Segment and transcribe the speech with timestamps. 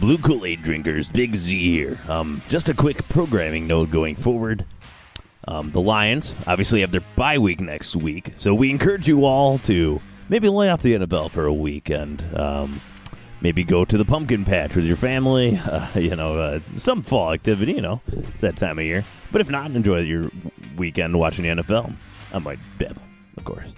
[0.00, 1.98] Blue Kool-Aid drinkers, Big Z here.
[2.08, 4.64] Um, just a quick programming note going forward.
[5.48, 9.58] Um, the Lions obviously have their bye week next week, so we encourage you all
[9.60, 12.22] to maybe lay off the NFL for a weekend.
[12.34, 12.80] Um,
[13.40, 15.60] maybe go to the pumpkin patch with your family.
[15.66, 17.72] Uh, you know, uh, some fall activity.
[17.72, 19.04] You know, it's that time of year.
[19.32, 20.30] But if not, enjoy your
[20.76, 21.92] weekend watching the NFL.
[22.32, 22.98] I might bib,
[23.36, 23.68] of course.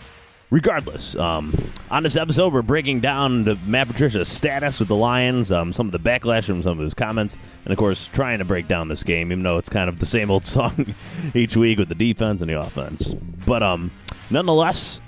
[0.50, 1.54] Regardless, um,
[1.90, 5.84] on this episode, we're breaking down the Matt Patricia's status with the Lions, um, some
[5.84, 7.36] of the backlash from some of his comments,
[7.66, 10.06] and of course, trying to break down this game, even though it's kind of the
[10.06, 10.94] same old song
[11.34, 13.12] each week with the defense and the offense.
[13.44, 13.90] But um,
[14.30, 15.02] nonetheless,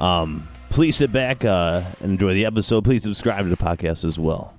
[0.00, 2.84] um, please sit back uh, and enjoy the episode.
[2.84, 4.54] Please subscribe to the podcast as well.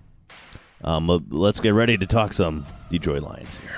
[0.84, 3.78] Um, let- let's get ready to talk some Detroit Lions here.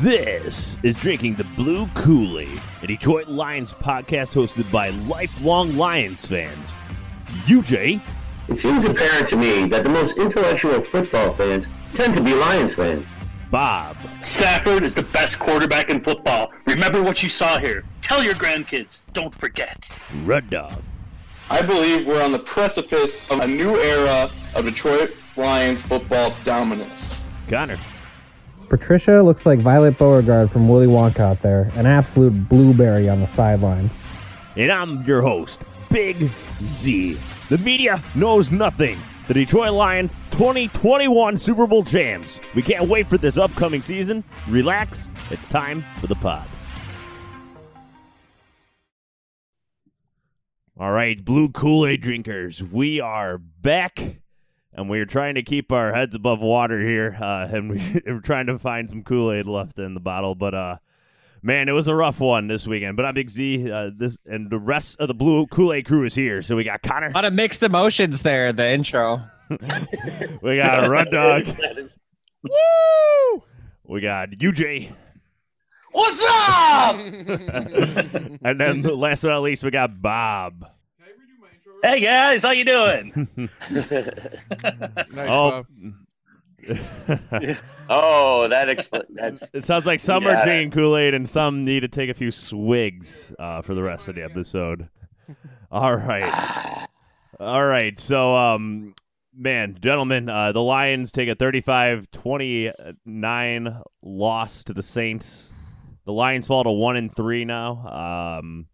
[0.00, 6.74] This is Drinking the Blue Kool-Aid, a Detroit Lions podcast hosted by lifelong Lions fans.
[7.44, 8.00] UJ,
[8.48, 12.72] It seems apparent to me that the most intellectual football fans tend to be Lions
[12.72, 13.06] fans.
[13.50, 16.50] Bob, Stafford is the best quarterback in football.
[16.66, 17.84] Remember what you saw here.
[18.00, 19.04] Tell your grandkids.
[19.12, 19.86] Don't forget.
[20.24, 20.82] Red Dog,
[21.50, 27.18] I believe we're on the precipice of a new era of Detroit Lions football dominance.
[27.48, 27.76] Connor,
[28.70, 33.26] Patricia looks like Violet Beauregarde from Willy Wonka out there, an absolute blueberry on the
[33.34, 33.90] sideline.
[34.56, 36.16] and I'm your host, Big
[36.62, 37.18] Z.
[37.48, 38.96] The media knows nothing.
[39.26, 42.40] The Detroit Lions 2021 Super Bowl champs.
[42.54, 44.22] We can't wait for this upcoming season.
[44.48, 46.46] Relax, it's time for the pod.
[50.78, 54.20] All right, blue Kool Aid drinkers, we are back,
[54.72, 58.46] and we're trying to keep our heads above water here, uh, and we, we're trying
[58.46, 60.34] to find some Kool Aid left in the bottle.
[60.34, 60.76] But uh,
[61.42, 62.96] man, it was a rough one this weekend.
[62.96, 66.04] But I'm Big Z, uh, this and the rest of the blue Kool Aid crew
[66.04, 66.42] is here.
[66.42, 69.22] So we got Connor, A lot of mixed emotions there, in the intro.
[70.42, 71.46] we got Run Dog,
[72.42, 73.42] woo,
[73.84, 74.92] we got UJ,
[75.92, 76.94] What's up?
[76.96, 80.64] and then last but not least, we got Bob.
[81.82, 83.28] Hey guys, how you doing?
[85.16, 85.64] oh.
[87.92, 89.40] Oh, that explains.
[89.52, 92.14] It sounds like some are Got drinking Kool Aid and some need to take a
[92.14, 94.88] few swigs uh, for the rest of the episode.
[95.72, 96.86] All right.
[97.40, 97.98] All right.
[97.98, 98.94] So, um,
[99.34, 105.48] man, gentlemen, uh, the Lions take a 35 29 loss to the Saints.
[106.04, 108.38] The Lions fall to 1 and 3 now.
[108.38, 108.66] Um,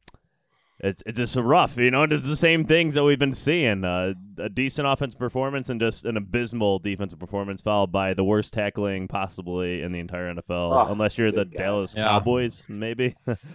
[0.80, 2.02] it's it's just rough, you know.
[2.04, 6.04] It's the same things that we've been seeing: uh, a decent offensive performance and just
[6.04, 10.92] an abysmal defensive performance, followed by the worst tackling possibly in the entire NFL, Oh,
[10.92, 11.58] unless you're the good God.
[11.58, 12.04] Dallas Yeah.
[12.04, 13.14] Cowboys, maybe.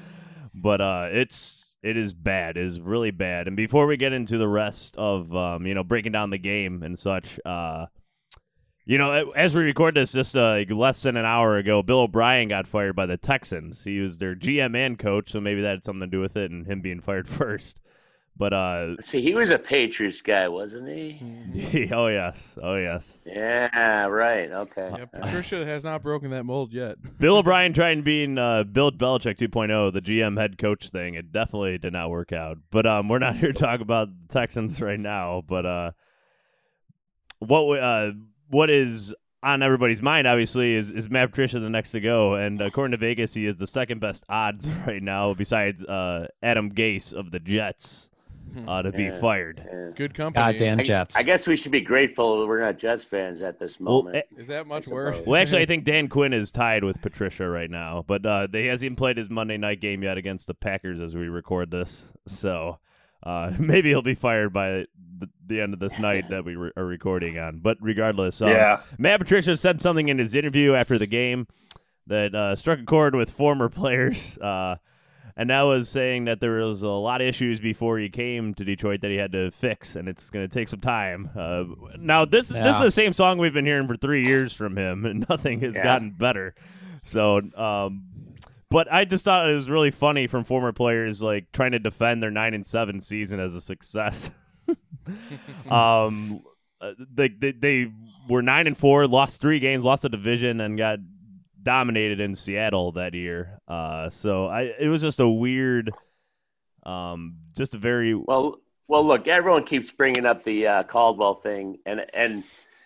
[0.56, 2.58] but uh, it's it is bad.
[2.58, 3.48] It is really bad.
[3.48, 6.82] And before we get into the rest of um, you know breaking down the game
[6.84, 7.86] and such, uh,
[8.86, 12.50] you know, as we record this, just uh, less than an hour ago, Bill O'Brien
[12.50, 13.84] got fired by the Texans.
[13.84, 16.52] He was their GM and coach, so maybe that had something to do with it,
[16.52, 17.80] and him being fired first.
[18.36, 21.90] But uh, See, he was a Patriots guy, wasn't he?
[21.94, 24.50] oh yes, oh yes, Yeah, right.
[24.50, 24.90] Okay.
[24.98, 26.96] Yeah, Patricia has not broken that mold yet.
[27.20, 31.14] Bill O'Brien trying being uh, Bill Belichick 2.0, the GM head coach thing.
[31.16, 32.58] It definitely did not work out.
[32.72, 35.44] But um, we're not here to talk about the Texans right now.
[35.46, 35.92] But uh,
[37.40, 38.12] what we, uh,
[38.52, 42.36] what is on everybody's mind, obviously, is is Matt Patricia the next to go?
[42.36, 46.72] And according to Vegas, he is the second best odds right now, besides uh, Adam
[46.72, 48.10] Gase of the Jets,
[48.68, 49.20] uh, to be Yeah.
[49.20, 49.64] fired.
[49.66, 49.90] Yeah.
[49.96, 50.44] Good company.
[50.44, 51.16] Goddamn I, Jets.
[51.16, 54.18] I guess we should be grateful that we're not Jets fans at this moment.
[54.18, 55.20] eh, Is that much worse?
[55.26, 58.68] Well, actually, I think Dan Quinn is tied with Patricia right now, but uh, they
[58.68, 62.04] hasn't even played his Monday night game yet against the Packers as we record this.
[62.28, 62.78] So
[63.24, 64.86] uh, maybe he'll be fired by
[65.20, 67.60] the, the end of this night that we re- are recording on.
[67.60, 68.82] But regardless, um, Yeah.
[68.98, 71.48] Matt Patricia said something in his interview after the game
[72.08, 74.38] that uh, struck a chord with former players.
[74.40, 74.78] Uh,
[75.38, 78.66] and that was saying that there was a lot of issues before he came to
[78.66, 81.30] Detroit that he had to fix, and it's going to take some time.
[81.36, 81.64] Uh,
[81.98, 85.06] now this this is the same song we've been hearing for three years from him,
[85.06, 85.84] and nothing has Yeah.
[85.86, 86.54] gotten better.
[87.04, 88.04] So, um,
[88.72, 92.24] but I just thought it was really funny from former players like trying to defend
[92.24, 94.32] their nine and seven season as a success.
[95.70, 96.42] um,
[96.80, 97.92] uh, they, they they
[98.30, 101.00] were nine and four, lost three games, lost a division, and got
[101.62, 103.60] dominated in Seattle that year.
[103.68, 105.92] Uh, so I it was just a weird,
[106.84, 111.80] um, just a very Well, well, look, everyone keeps bringing up the uh, Caldwell thing,
[111.86, 112.46] and and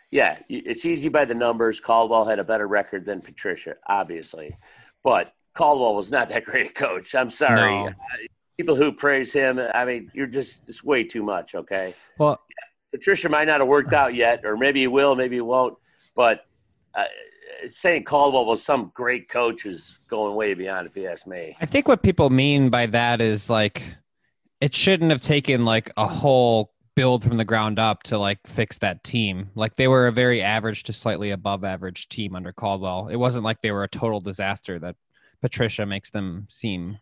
[0.10, 1.80] yeah, it's easy by the numbers.
[1.80, 4.58] Caldwell had a better record than Patricia, obviously,
[5.04, 7.16] but Caldwell was not that great a coach.
[7.16, 7.72] I'm sorry.
[7.72, 7.88] No.
[7.88, 7.92] Uh,
[8.58, 11.56] people who praise him, I mean, you're just it's way too much.
[11.56, 12.40] Okay, Well,
[12.92, 15.78] Patricia might not have worked out yet, or maybe he will, maybe he won't.
[16.16, 16.46] But
[16.94, 17.06] uh,
[17.70, 21.56] saying Caldwell was some great coach is going way beyond, if you ask me.
[21.60, 23.82] I think what people mean by that is like
[24.62, 28.78] it shouldn't have taken like a whole build from the ground up to like fix
[28.78, 29.50] that team.
[29.56, 33.10] Like they were a very average to slightly above average team under Caldwell.
[33.10, 34.96] It wasn't like they were a total disaster that
[35.46, 36.98] Patricia makes them seem.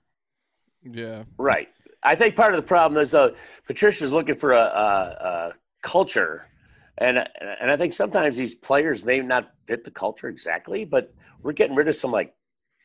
[0.84, 1.24] Yeah.
[1.38, 1.70] Right.
[2.04, 3.30] I think part of the problem is uh,
[3.68, 6.50] Patricia's looking for a, a, a culture,
[6.98, 11.54] and and I think sometimes these players may not fit the culture exactly, but we're
[11.54, 12.36] getting rid of some like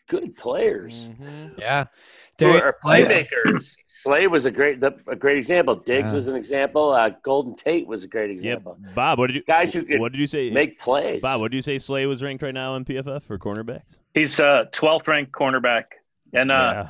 [0.08, 1.58] good players Mhm.
[1.58, 1.84] Yeah.
[1.84, 3.76] who Derek- are playmakers.
[3.86, 5.74] Slay was a great the, a great example.
[5.76, 6.16] Diggs Yeah.
[6.16, 6.90] was an example.
[6.92, 8.36] Uh, Golden Tate was a great Yep.
[8.36, 8.76] example.
[8.94, 10.50] Bob, what did you Guys who could what did you say?
[10.50, 11.20] Make plays.
[11.22, 11.78] Bob, what do you say?
[11.78, 13.98] Slay was ranked right now in PFF for cornerbacks.
[14.14, 15.84] He's uh 12th ranked cornerback,
[16.32, 16.86] and uh,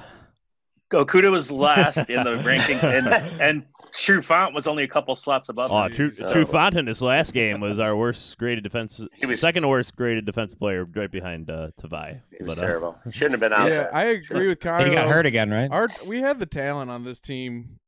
[0.92, 3.62] Okudah was last in the ranking, and and
[3.92, 5.70] Trufant was only a couple slots above.
[5.70, 5.92] Oh, him.
[5.92, 9.66] True, So- Trufant in this last game was our worst graded defense, He was- second
[9.68, 12.20] worst graded defensive player, right behind uh, Tavai.
[12.32, 12.98] It was But, uh, terrible.
[13.10, 13.94] Shouldn't have been out Yeah, there.
[13.94, 14.86] I agree with Connor.
[14.88, 15.70] He got hurt again, right?
[15.70, 17.78] Our we had the talent on this team.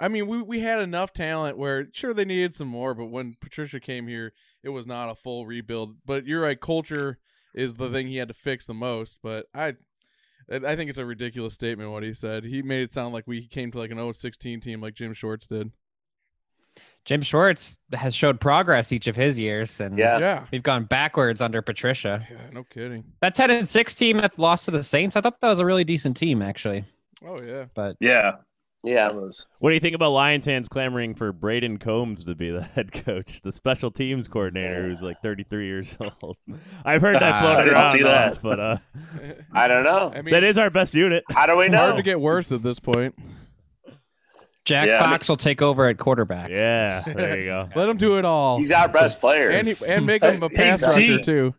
[0.00, 3.36] I mean, we we had enough talent where sure they needed some more, but when
[3.40, 4.32] Patricia came here,
[4.62, 5.96] it was not a full rebuild.
[6.06, 7.18] But you're right, culture
[7.54, 9.18] is the thing he had to fix the most.
[9.22, 9.74] But I,
[10.50, 12.44] I think it's a ridiculous statement what he said.
[12.44, 15.46] He made it sound like we came to like an 0-16 team like Jim Schwartz
[15.46, 15.72] did.
[17.04, 20.18] Jim Schwartz has showed progress each of his years, and Yeah.
[20.18, 22.26] Yeah, we've gone backwards under Patricia.
[22.30, 23.04] yeah, no kidding.
[23.22, 25.66] That 10 and 6 team that lost to the Saints, I thought that was a
[25.66, 26.84] really decent team, actually.
[27.24, 28.32] Oh yeah, But Yeah,
[28.84, 29.10] Yeah.
[29.10, 29.46] was.
[29.58, 32.92] What do you think about Lions fans clamoring for Brayden Coombs to be the head
[32.92, 36.36] coach, the special teams coordinator, who's like 33 years old?
[36.84, 38.42] I've heard that floated didn't around, see a lot, that.
[38.42, 38.76] but uh,
[39.52, 40.12] I don't know.
[40.14, 41.24] I mean, that is our best unit.
[41.30, 41.78] How do we know?
[41.78, 43.14] hard to get worse at this point.
[44.64, 46.50] Jack Yeah, I mean- Fox will take over at quarterback.
[46.50, 47.68] Yeah, there you go.
[47.76, 49.48] Let him do it all, He's our best player.
[49.50, 51.54] and he, and make him a Hey, pass see- rusher too.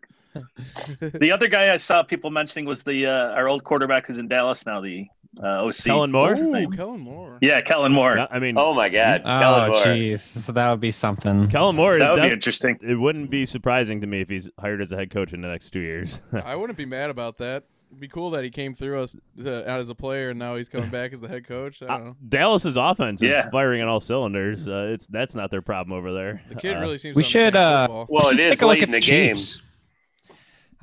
[1.00, 4.28] The other guy I saw people mentioning was the uh, our old quarterback who's in
[4.28, 5.06] Dallas now, the
[5.42, 5.74] uh, OC.
[5.84, 6.28] Kellen Moore?
[6.28, 6.68] What's Ooh.
[6.70, 7.38] Kellen Moore.
[7.40, 8.16] Yeah, Kellen Moore.
[8.16, 9.76] Yeah, I mean, oh my God, Oh, Kellen Moore.
[9.84, 10.20] jeez.
[10.20, 11.48] So that would be something.
[11.48, 12.78] Kellen Moore is that would be def- interesting.
[12.82, 15.48] it wouldn't be surprising to me if he's hired as a head coach in the
[15.48, 16.20] next two years.
[16.44, 17.64] I wouldn't be mad about that.
[17.90, 20.68] It'd be cool that he came through us uh, as a player and now he's
[20.68, 21.82] coming back as the head coach.
[21.82, 22.16] I don't Uh, know.
[22.28, 23.48] Dallas's offense is Yeah.
[23.50, 24.68] firing on all cylinders.
[24.68, 26.42] Uh, it's that's not their problem over there.
[26.50, 27.16] The kid Uh, really seems.
[27.16, 28.06] we to should, understand uh, football.
[28.10, 29.36] Well, We it should is take a look late at in the the game.
[29.36, 29.62] Chiefs.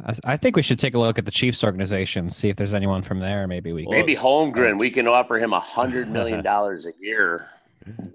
[0.04, 2.74] I- I think we should take a look at the Chiefs organization, see if there's
[2.74, 3.48] anyone from there.
[3.48, 3.88] Maybe we.
[3.90, 4.78] Maybe Holmgren.
[4.80, 7.48] We can offer him a hundred million dollars a year.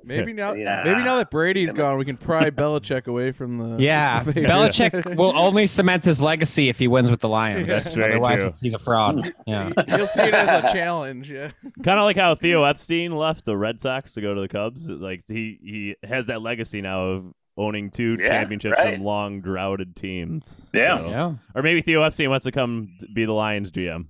[0.03, 0.83] maybe now, Yeah.
[0.85, 3.81] maybe now that Brady's gone, we can pry Belichick away from the.
[3.83, 7.69] Yeah, the- Belichick will only cement his legacy if he wins with the Lions.
[7.69, 8.51] That's very Otherwise, true.
[8.63, 9.33] he's a fraud.
[9.47, 9.71] Yeah.
[9.89, 11.31] He'll see it as a challenge.
[11.31, 11.51] Yeah.
[11.85, 14.89] Kind of like how Theo Epstein left the Red Sox to go to the Cubs.
[14.89, 18.95] Like he he has that legacy now of owning two Yeah, championships right.
[18.95, 20.45] from long droughted teams.
[20.73, 20.99] Yeah.
[20.99, 21.35] So- Yeah.
[21.55, 24.07] Or maybe Theo Epstein wants to come to be the Lions GM.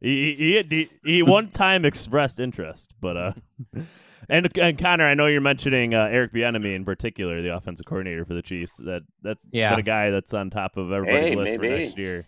[0.00, 3.32] He he he, he one time expressed interest, but uh,
[4.28, 8.24] and and Connor, I know you're mentioning uh, Eric Bieniemy in particular, the offensive coordinator
[8.24, 8.76] for the Chiefs.
[8.76, 9.70] That that's Yeah.
[9.70, 12.26] been a guy that's on top of everybody's Hey, list for next year.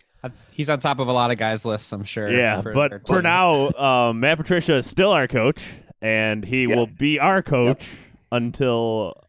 [0.51, 2.29] He's on top of a lot of guys' lists, I'm sure.
[2.29, 5.63] Yeah, for- but for now, um, Matt Patricia is still our coach,
[6.01, 6.75] and he Yeah.
[6.75, 7.87] will be our coach
[8.31, 9.20] until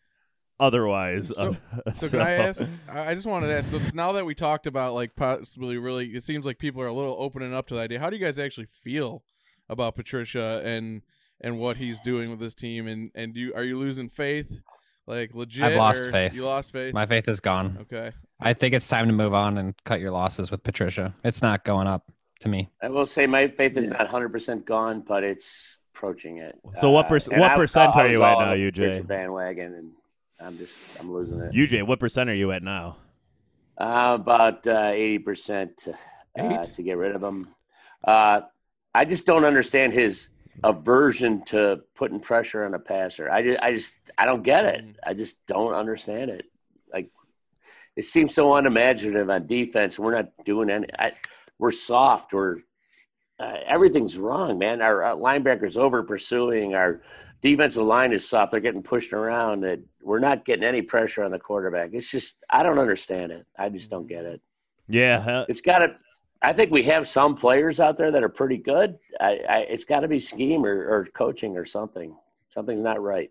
[0.62, 1.34] otherwise.
[1.34, 2.64] So- Uh, So can I ask?
[2.88, 3.70] I I just wanted to ask.
[3.70, 6.92] So now that we talked about like possibly really, it seems like people are a
[6.92, 7.98] little opening up to the idea.
[8.00, 9.22] How do you guys actually feel
[9.68, 11.02] about Patricia and
[11.40, 12.86] and what he's doing with this team?
[12.86, 14.60] And and do you are you losing faith?
[15.06, 15.64] Like legit?
[15.64, 16.32] I've lost faith.
[16.34, 16.94] You lost faith.
[16.94, 17.78] My faith is gone.
[17.82, 18.12] okay.
[18.40, 21.14] I think it's time to move on and cut your losses with Patricia.
[21.24, 22.70] It's not going up to me.
[22.80, 26.56] I will say my faith is not hundred percent gone, but it's approaching it.
[26.80, 28.74] So what Uh, what I- percent I are was you at now, on the UJ?
[28.74, 29.90] Patricia Bandwagon, and
[30.42, 31.52] I'm just I'm losing it.
[31.52, 32.96] UJ, what percent are you at now?
[33.78, 35.88] Uh, about eighty percent
[36.38, 37.48] uh, to get rid of him.
[38.04, 38.42] Uh,
[38.94, 40.28] I just don't understand his
[40.62, 43.30] aversion to putting pressure on a passer.
[43.30, 44.96] I just, I just, I don't get it.
[45.04, 46.44] I just don't understand it.
[46.92, 47.10] Like,
[47.96, 49.98] it seems so unimaginative on defense.
[49.98, 50.88] We're not doing any.
[50.98, 51.12] I,
[51.58, 52.32] we're soft.
[52.32, 52.58] We're
[53.38, 54.82] uh, everything's wrong, man.
[54.82, 56.74] Our, our linebackers over pursuing.
[56.74, 57.02] Our
[57.42, 58.52] defensive line is soft.
[58.52, 59.60] They're getting pushed around.
[59.62, 61.90] That we're not getting any pressure on the quarterback.
[61.92, 63.46] It's just I don't understand it.
[63.58, 64.40] I just don't get it.
[64.88, 65.96] Yeah, It's got to.
[66.40, 68.98] I think we have some players out there that are pretty good.
[69.20, 72.16] I, I, it's got to be scheme or, or coaching or something.
[72.50, 73.30] Something's not right.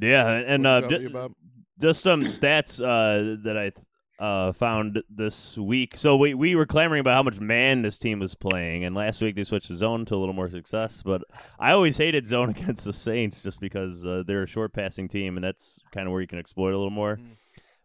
[0.00, 1.32] yeah, and uh, about ju- you, Bob?
[1.80, 3.72] just some stats uh, that I
[4.18, 5.96] uh, found this week.
[5.96, 9.20] So we we were clamoring about how much man this team was playing, and last
[9.20, 11.02] week they switched to zone to a little more success.
[11.02, 11.22] But
[11.58, 15.36] I always hated zone against the Saints just because uh, they're a short passing team,
[15.36, 17.18] and that's kind of where you can exploit a little more.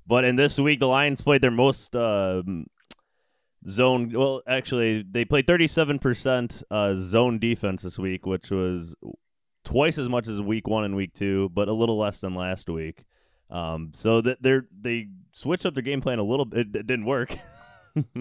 [0.07, 2.67] But in this week, the Lions played their most um
[3.67, 4.11] zone.
[4.13, 8.95] Well, actually, they played thirty seven percent uh, zone defense this week, which was
[9.63, 12.69] twice as much as week one and week two, but a little less than last
[12.69, 13.03] week.
[13.51, 16.67] Um, so that they're they switched up their game plan a little bit.
[16.67, 17.35] It, it didn't work.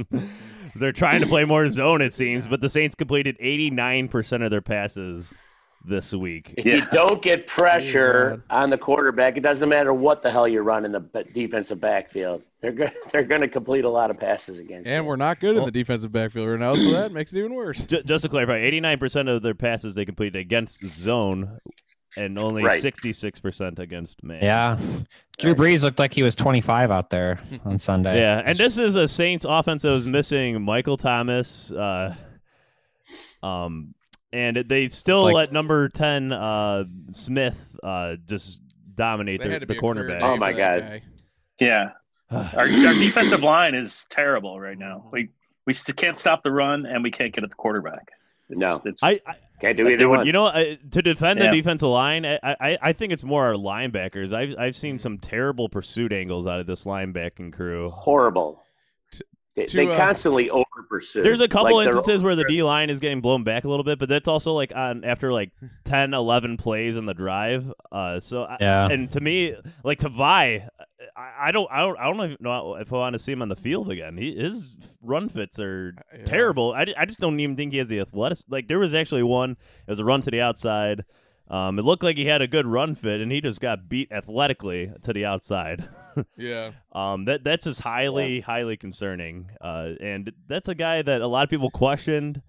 [0.76, 4.42] they're trying to play more zone, it seems, but the Saints completed eighty nine percent
[4.42, 5.32] of their passes
[5.86, 6.52] this week.
[6.58, 10.46] If you don't get Oh, pressure on the quarterback, it doesn't matter what the hell
[10.46, 11.00] you run in the
[11.32, 12.42] defensive backfield.
[12.60, 15.08] They're go- they're going to complete a lot of passes against And you.
[15.08, 17.84] we're not good in the defensive backfield right now, so that makes it even worse.
[17.86, 21.60] Ju- Just to clarify, eighty nine percent of their passes they completed against zone,
[22.16, 22.80] and only Right.
[22.80, 24.42] sixty six percent against man.
[24.42, 24.78] Yeah.
[25.38, 28.18] Drew Brees looked like he was 25 out there on Sunday.
[28.20, 32.14] Yeah, and this is a Saints offense that was missing Michael Thomas, uh,
[33.42, 33.94] um,
[34.32, 38.62] and they still Like- let number ten uh, Smith uh, just
[38.94, 40.22] dominate the, had to the be a career cornerback.
[40.22, 40.80] Oh, my God.
[40.80, 41.02] guy.
[41.58, 41.90] Yeah,
[42.30, 45.08] our, our defensive line is terrible right now.
[45.12, 45.30] We
[45.66, 48.10] we st- can't stop the run, and we can't get at the quarterback.
[48.48, 48.80] It's, No.
[48.84, 50.26] it's, I, I Can't do either one.
[50.26, 51.50] you know uh, to defend Yeah.
[51.50, 54.32] the defensive line, I, I I think it's more our linebackers.
[54.32, 57.90] I've I've seen some terrible pursuit angles out of this linebacking crew.
[57.90, 58.62] Horrible.
[59.56, 61.22] They, to, they uh, constantly over pursue.
[61.22, 63.82] There's a couple Like, instances where the D line is getting blown back a little
[63.84, 65.50] bit, but that's also like on after like
[65.84, 67.70] 10, 11 plays in the drive.
[67.90, 68.88] Uh, so I, Yeah.
[68.88, 70.68] and to me, like to Tavai,
[71.20, 73.42] I, I don't, I don't, I don't even know if I want to see him
[73.42, 74.16] on the field again.
[74.16, 76.24] He, his run fits are Yeah.
[76.24, 76.72] terrible.
[76.72, 78.38] I, I just don't even think he has the athletic.
[78.48, 81.04] Like there was actually one, it was a run to the outside.
[81.48, 84.12] Um, it looked like he had a good run fit, and he just got beat
[84.12, 85.84] athletically to the outside.
[86.36, 86.72] Yeah.
[86.92, 89.48] Um, that that's just highly highly concerning.
[89.60, 92.42] Uh, and that's a guy that a lot of people questioned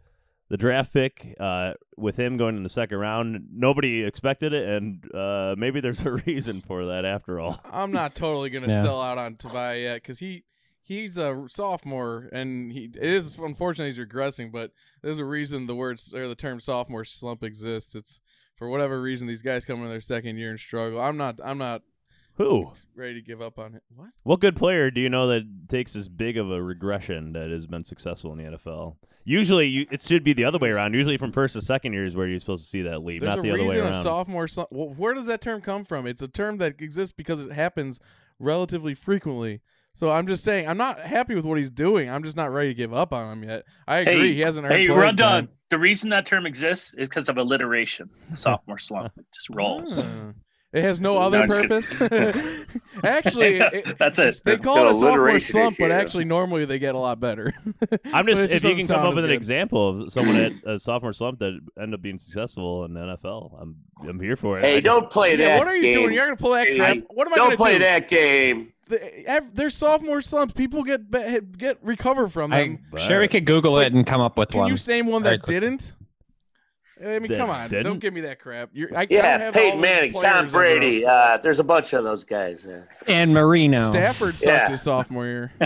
[0.51, 1.35] the draft pick.
[1.39, 6.05] Uh, with him going in the second round, nobody expected it, and uh, maybe there's
[6.05, 7.59] a reason for that after all.
[7.71, 8.83] I'm not totally gonna Yeah.
[8.83, 10.43] sell out on Tavai yet because he
[10.83, 15.75] he's a sophomore and he it is unfortunately he's regressing, but there's a reason the
[15.75, 17.95] words or the term sophomore slump exists.
[17.95, 18.19] It's
[18.57, 20.99] for whatever reason these guys come in their second year and struggle.
[21.01, 21.81] I'm not I'm not
[22.35, 22.71] Who?
[22.95, 23.83] ready to give up on it.
[23.95, 24.09] What?
[24.23, 27.67] What good player do you know that takes as big of a regression that has
[27.67, 28.95] been successful in the NFL?
[29.23, 30.93] Usually, you, it should be the other way around.
[30.93, 33.35] Usually, from first to second year is where you're supposed to see that leap, There's
[33.35, 34.03] not the other way reason a around.
[34.03, 34.69] sophomore slump.
[34.71, 36.07] Well, where does that term come from?
[36.07, 37.99] It's a term that exists because it happens
[38.39, 39.61] relatively frequently.
[39.93, 42.09] So I'm just saying I'm not happy with what he's doing.
[42.09, 43.65] I'm just not ready to give up on him yet.
[43.87, 44.29] I agree.
[44.29, 45.49] Hey, he hasn't earned hey, playing Run time.
[45.69, 48.09] The reason that term exists is because of alliteration.
[48.33, 49.55] Sophomore slump it just ah.
[49.55, 50.01] rolls.
[50.73, 51.91] It has no No, other I'm purpose.
[53.03, 54.41] actually, it, That's it.
[54.45, 57.19] they It's call it a sophomore alliteration slump, but actually, normally they get a lot
[57.19, 57.53] better.
[58.13, 60.53] I'm But just if you can come up as with an example of someone at
[60.65, 63.75] a sophomore slump that ended up being successful in the NFL, I'm
[64.07, 64.61] I'm here for it.
[64.61, 65.57] Hey, just- don't play Yeah, that.
[65.59, 65.93] what are you game.
[65.93, 66.13] doing?
[66.13, 66.97] You're gonna pull that Hey, crap.
[67.09, 67.79] What am I Don't gonna play do?
[67.79, 68.71] that game.
[68.87, 70.53] The- ev- There's sophomore slumps.
[70.53, 72.79] People get be- get recover from them.
[72.93, 74.69] I'm sure we could Google it and come up with Can one.
[74.69, 75.55] Can you name one that quickly.
[75.59, 75.91] didn't?
[77.03, 77.69] I mean, come on!
[77.69, 77.99] Don't didn't?
[77.99, 78.69] give me that crap.
[78.73, 80.65] You're, I, I don't Yeah, have all Peyton Manning, Tom players in a row.
[80.79, 81.05] Brady.
[81.05, 82.65] Uh, there's a bunch of those guys.
[82.69, 82.81] Yeah.
[83.07, 83.81] and Marino.
[83.81, 84.69] Stafford sucked Yeah.
[84.69, 85.51] his sophomore year.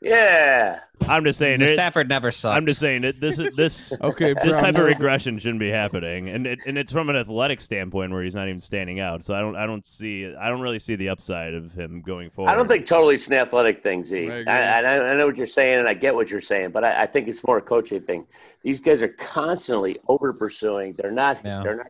[0.00, 0.80] yeah.
[1.08, 1.72] I'm just saying it.
[1.72, 2.56] Stafford never sucked.
[2.56, 3.20] I'm just saying it.
[3.20, 6.76] This is this Okay, this Brown, type of regression shouldn't be happening, and it, and
[6.76, 9.24] it's from an athletic standpoint where he's not even standing out.
[9.24, 12.30] So I don't I don't see I don't really see the upside of him going
[12.30, 12.50] forward.
[12.50, 14.16] I don't think totally it's an athletic thing, Z.
[14.16, 14.52] I I, agree.
[14.52, 17.06] I, I know what you're saying, and I get what you're saying, but I, I
[17.06, 18.26] think it's more a coaching thing.
[18.62, 20.92] These guys are constantly over pursuing.
[20.92, 21.40] They're not.
[21.44, 21.62] Yeah.
[21.62, 21.88] They're not.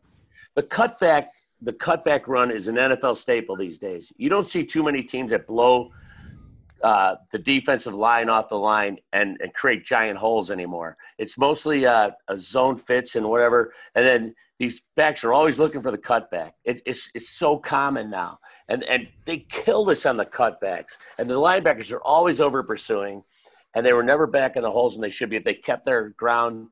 [0.55, 1.27] The cutback.
[1.61, 4.13] The cutback run is an NFL staple these days.
[4.17, 5.91] You don't see too many teams that blow
[6.83, 10.97] uh, the defensive line off the line and, and create giant holes anymore.
[11.19, 15.83] It's mostly uh, a zone fits and whatever, and then these backs are always looking
[15.83, 16.53] for the cutback.
[16.65, 21.29] It, it's it's so common now, and and they killed us on the cutbacks, and
[21.29, 23.23] the linebackers are always over pursuing,
[23.75, 25.85] and they were never back in the holes when they should be if they kept
[25.85, 26.69] their ground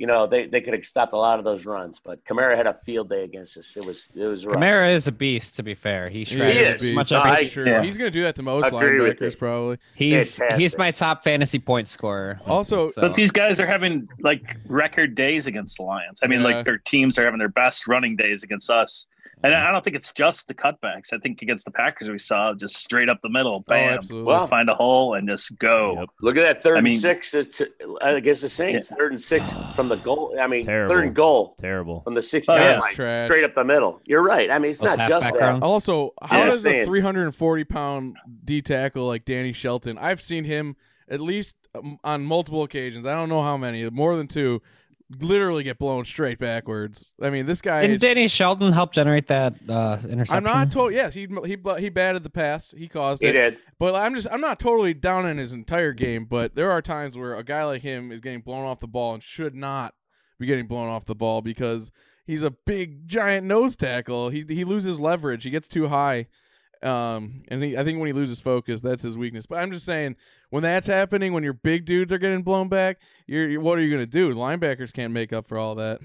[0.00, 2.00] you know, they, they could have stopped a lot of those runs.
[2.02, 3.76] But Kamara had a field day against us.
[3.76, 4.56] It was it was rough.
[4.56, 5.56] Kamara is a beast.
[5.56, 6.82] To be fair, he He shreds is.
[6.82, 7.66] is as much No, I- That's true.
[7.66, 7.82] yeah.
[7.82, 9.76] He's going to do that to most Agree with linebackers, probably.
[9.94, 10.58] he's Fantastic.
[10.60, 12.40] he's my top fantasy point scorer.
[12.46, 16.20] Also, So- But these guys are having like record days against the Lions.
[16.22, 16.46] I mean, Yeah.
[16.46, 19.04] like their teams are having their best running days against us.
[19.42, 21.12] And I don't think it's just the cutbacks.
[21.14, 24.26] I think against the Packers we saw just straight up the middle, oh, bam, absolutely.
[24.26, 25.96] Well, find a hole and just go.
[26.00, 26.08] Yep.
[26.20, 27.62] Look at that third I mean- and six it's,
[28.02, 28.88] against the Saints.
[28.88, 30.36] Third and six from the goal.
[30.38, 30.94] I mean, Terrible.
[30.94, 32.02] third and goal Terrible.
[32.02, 32.78] from the six Oh, yard yeah.
[32.80, 33.26] line, Trash.
[33.28, 34.00] straight up the middle.
[34.04, 34.50] You're right.
[34.50, 35.62] I mean, it's Those not just halfback that.
[35.62, 36.46] Also, how Yeah.
[36.50, 39.96] does a 340 pound D tackle like Danny Shelton?
[39.98, 40.76] I've seen him
[41.08, 43.06] at least um, on multiple occasions.
[43.06, 44.60] I don't know how many, more than two,
[45.18, 47.12] literally get blown straight backwards.
[47.20, 48.02] I mean, this guy Didn't is.
[48.02, 50.36] Danny Shelton help generate that uh, interception?
[50.36, 50.92] I'm not told.
[50.92, 52.72] Yes, he he he batted the pass.
[52.76, 53.32] He caused He it.
[53.32, 53.58] did.
[53.78, 56.26] But I'm just I'm not totally down in his entire game.
[56.26, 59.14] But there are times where a guy like him is getting blown off the ball
[59.14, 59.94] and should not
[60.38, 61.90] be getting blown off the ball because
[62.26, 64.30] he's a big giant nose tackle.
[64.30, 65.44] He he loses leverage.
[65.44, 66.26] He gets too high.
[66.82, 69.46] Um, and he, I think when he loses focus, that's his weakness.
[69.46, 70.16] But I'm just saying,
[70.48, 73.82] when that's happening, when your big dudes are getting blown back, you're, you're what are
[73.82, 74.34] you gonna do?
[74.34, 76.00] Linebackers can't make up for all that.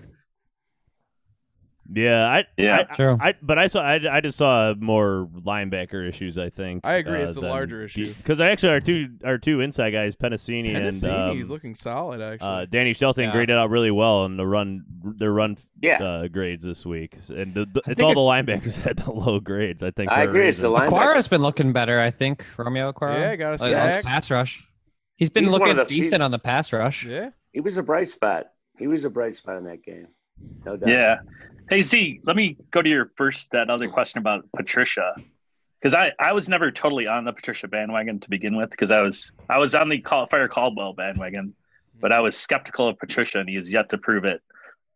[1.94, 2.86] Yeah, I Yeah.
[2.90, 3.18] I, True.
[3.20, 6.38] I, but I saw I, I just saw more linebacker issues.
[6.38, 8.14] I think I agree, uh, it's the than- larger issue.
[8.16, 12.22] because I actually our two our two inside guys, Penisini and Penisini's um, looking solid
[12.22, 12.48] actually.
[12.48, 13.32] uh, Danny Shelton Yeah.
[13.34, 16.04] graded out really well in the run their run Yeah.
[16.04, 19.40] uh, grades this week, and the, the, it's all it- the linebackers had the low
[19.40, 19.84] grades.
[19.84, 20.48] I think I agree.
[20.48, 20.88] It's the linebacker.
[20.90, 22.46] Okwara's been looking better, I think.
[22.58, 23.20] Romeo Okwara.
[23.20, 24.04] Yeah, got a Like, sack.
[24.06, 24.68] pass rush.
[25.18, 27.06] He's been He's looking of the few- decent on the pass rush.
[27.06, 27.30] yeah.
[27.54, 28.48] He was a bright spot.
[28.78, 30.08] He was a bright spot in that game.
[30.66, 30.90] No doubt.
[30.90, 31.16] Yeah.
[31.70, 35.16] Hey Z, let me go to your first that other question about Patricia.
[35.82, 39.02] Because I, I was never totally on the Patricia bandwagon to begin with, because I
[39.02, 41.54] was I was on the Call, Fire Caldwell bandwagon,
[42.00, 44.42] but I was skeptical of Patricia and he has yet to prove it.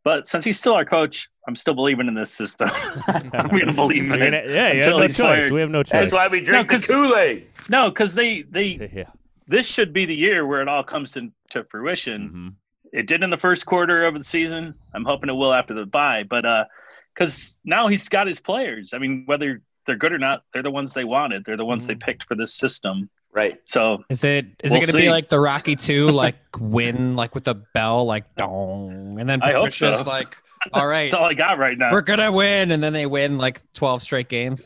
[0.04, 2.70] But since he's still our coach, I'm still believing in this system.
[3.08, 4.32] I'm gonna believe in You're it.
[4.32, 5.42] gonna- yeah, you have until no he's choice.
[5.42, 5.52] fired.
[5.52, 5.92] We have no choice.
[5.92, 7.48] That's why we drink No, the 'cause- Kool Aid.
[7.70, 9.04] No, because they they yeah.
[9.48, 12.30] this should be the year where it all comes to, to fruition.
[12.30, 12.54] Mhm.
[12.92, 14.74] It did in the first quarter of the season.
[14.94, 16.24] I'm hoping it will after the bye.
[16.24, 16.66] But uh,
[17.14, 18.92] because now he's got his players.
[18.94, 21.44] I mean, whether they're good or not, they're the ones they wanted.
[21.46, 23.10] They're the ones they picked for this system.
[23.32, 23.60] Right.
[23.64, 27.16] So Is it is We'll it going to be like the Rocky Two, like win
[27.16, 30.04] like with a bell, like dong, and then I hope Patricia's so.
[30.10, 30.36] like,
[30.74, 31.92] all right, that's all I got right now.
[31.92, 34.66] we're gonna win, and then they win like twelve straight games.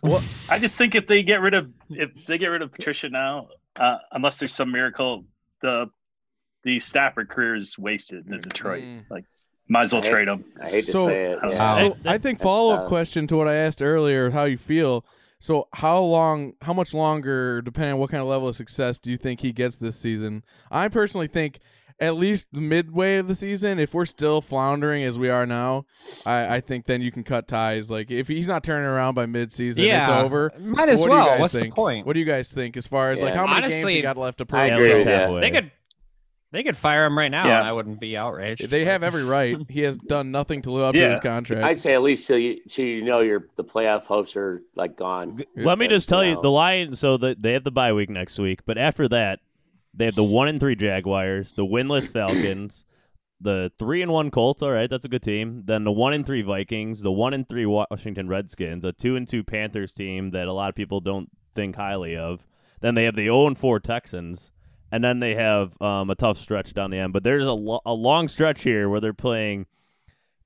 [0.50, 3.50] I just think if they get rid of if they get rid of Patricia now,
[3.76, 5.26] uh, unless there's some miracle,
[5.62, 5.90] the
[6.64, 8.84] the Stafford career is wasted in Detroit.
[8.84, 9.06] Mm.
[9.10, 9.26] Like,
[9.68, 10.46] might as well I hate- trade him.
[10.64, 11.40] I hate to So- say it.
[11.50, 11.78] Yeah.
[11.80, 15.06] So I think follow up uh, question to what I asked earlier, how you feel.
[15.40, 19.12] So how long, how much longer, depending on what kind of level of success, do
[19.12, 20.44] you think he gets this season?
[20.72, 21.60] I personally think
[22.00, 25.86] at least the midway of the season, if we're still floundering as we are now,
[26.26, 27.92] I, I think then you can cut ties.
[27.92, 30.52] Like if he's not turning around by mid season, it's over.
[30.60, 31.26] might as What do you well.
[31.28, 32.06] guys What's the point?
[32.06, 34.38] What do you guys think as far as like how many games he got left
[34.40, 34.62] to I prove?
[34.64, 35.22] agree At least with that.
[35.22, 35.42] halfway.
[35.42, 35.72] They could
[36.54, 37.60] they could fire him right now, Yeah.
[37.60, 38.70] and I wouldn't be outraged.
[38.70, 39.58] They Like, have every right.
[39.70, 41.64] He has done nothing to live up to his contract.
[41.64, 44.96] I'd say at least till you, till you know your the playoff hopes are like
[44.96, 45.40] gone.
[45.58, 46.42] Let me just tell you, No.
[46.42, 47.00] the Lions.
[47.00, 49.40] So the, they have the bye week next week, but after that,
[49.94, 52.86] they have the one and three Jaguars, the winless Falcons,
[53.42, 54.62] the three and one Colts.
[54.62, 55.64] All right, that's a good team.
[55.66, 59.28] Then the one and three Vikings, the one and three Washington Redskins, a two and
[59.28, 62.46] two Panthers team that a lot of people don't think highly of.
[62.82, 64.52] Then they have the zero and four Texans,
[64.94, 67.14] and then they have um, a tough stretch down the end.
[67.14, 69.66] But there's a, lo- a long stretch here where they're playing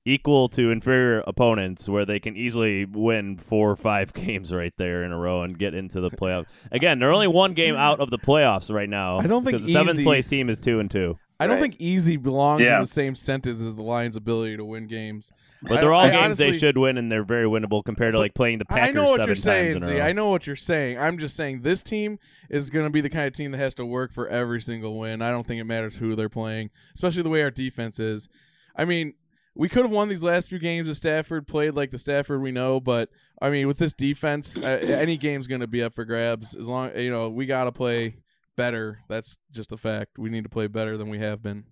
[0.06, 5.04] equal to inferior opponents where they can easily win four or five games right there
[5.04, 6.46] in a row and get into the playoffs.
[6.72, 9.18] Again, they're only one game out of the playoffs right now.
[9.18, 11.18] I don't think the seventh place team is two and two.
[11.40, 11.62] I don't Right.
[11.62, 15.30] think easy belongs in the same sentence as the Lions' ability to win games.
[15.62, 18.34] But they're all I games they should win, and they're very winnable compared to like
[18.34, 19.72] playing the Packers I know what seven you're saying.
[19.74, 20.00] times in a See.
[20.00, 20.98] I know what you're saying.
[20.98, 23.74] I'm just saying this team is going to be the kind of team that has
[23.74, 25.20] to work for every single win.
[25.22, 28.28] I don't think it matters who they're playing, especially the way our defense is.
[28.76, 29.14] I mean,
[29.54, 32.52] we could have won these last few games if Stafford played like the Stafford we
[32.52, 33.10] know, but
[33.42, 36.54] I mean, with this defense, uh, any game's going to be up for grabs.
[36.54, 38.16] As long you know, we got to play
[38.58, 38.98] better.
[39.08, 40.18] That's just a fact.
[40.18, 41.64] We need to play better than we have been.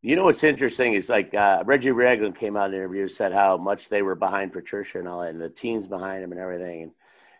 [0.00, 3.32] You know what's interesting is like uh, Reggie Ragland came out in an interview said
[3.32, 6.40] how much they were behind Patricia and all that, and the teams behind him and
[6.40, 6.92] everything, and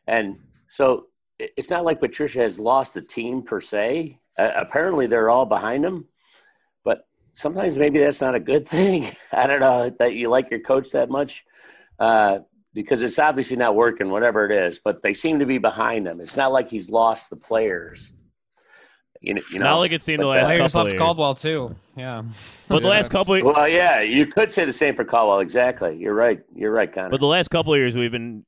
[0.06, 1.06] and so
[1.38, 4.18] it's not like Patricia has lost the team per se.
[4.36, 6.06] Uh, apparently, they're all behind him,
[6.84, 9.08] but sometimes maybe that's not a good thing.
[9.32, 11.44] I don't know that you like your coach that much
[11.98, 12.40] uh,
[12.74, 14.80] because it's obviously not working, whatever it is.
[14.82, 16.20] But they seem to be behind him.
[16.20, 18.12] It's not like he's lost the players.
[19.20, 19.64] You know, you know.
[19.64, 21.00] Not like it's seen the last uh, Players couple of love years.
[21.00, 21.74] Caldwell too.
[21.96, 22.22] Yeah.
[22.68, 25.40] But the last couple, of, Well, yeah, you could say the same for Caldwell.
[25.40, 25.96] Exactly.
[25.96, 26.40] You're right.
[26.54, 27.10] You're right, Connor.
[27.10, 28.44] but the last couple of years we've been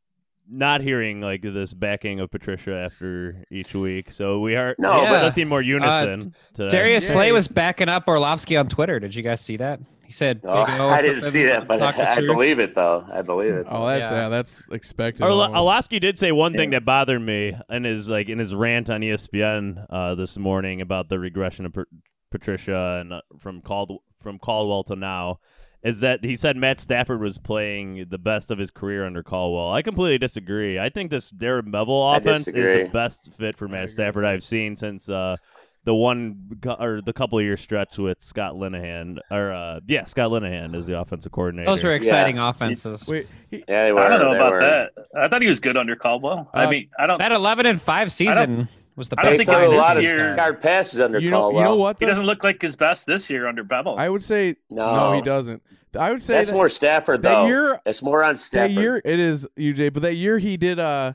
[0.52, 4.10] not hearing like this backing of Patricia after each week.
[4.10, 6.34] So we are No, it but- does seem more unison.
[6.54, 6.68] today.
[6.68, 7.12] Darius Yeah.
[7.12, 8.98] Slay was backing up Orlovsky on Twitter.
[9.00, 9.80] Did you guys see that?
[10.10, 13.06] He said, Oh, Big O I didn't see that, but I, I believe it though.
[13.12, 13.64] I believe it.
[13.68, 14.22] Oh, that's Yeah.
[14.22, 15.22] yeah, that's expected.
[15.22, 15.50] Or almost.
[15.56, 19.02] Orlovsky did say one thing that bothered me in his like in his rant on
[19.02, 21.86] ESPN uh, this morning about the regression of Pat-
[22.32, 25.38] Patricia and uh, from Cald from Caldwell to now
[25.84, 29.72] is that he said Matt Stafford was playing the best of his career under Caldwell.
[29.72, 30.76] I completely disagree.
[30.76, 33.90] I think this Darrell Bevell offense is the best fit for Matt.
[33.90, 35.36] Stafford I've seen since uh,
[35.84, 40.30] the one or the couple of year stretch with Scott Linehan or uh, yeah Scott
[40.30, 41.70] Linehan is the offensive coordinator.
[41.70, 43.08] Those were exciting offenses.
[43.08, 44.00] Wait, he, Yeah, they were.
[44.00, 44.60] I don't know they about were.
[44.60, 44.90] that.
[45.18, 46.50] I thought he was good under Caldwell.
[46.52, 47.18] I Uh, mean, I don't.
[47.18, 49.48] That 11 and 5 season was the Best I don't They best.
[49.48, 51.62] think threw a this lot of year- hard passes under you know, Caldwell.
[51.62, 51.98] you know what?
[51.98, 53.98] He doesn't look like his best this year under Bevell.
[53.98, 54.94] I would say No.
[54.94, 55.62] no, he doesn't.
[55.98, 58.76] I would say That's that, more Stafford that year- It's more on Stafford.
[58.76, 60.78] that year it is UJ, but that year he did.
[60.78, 61.14] Uh,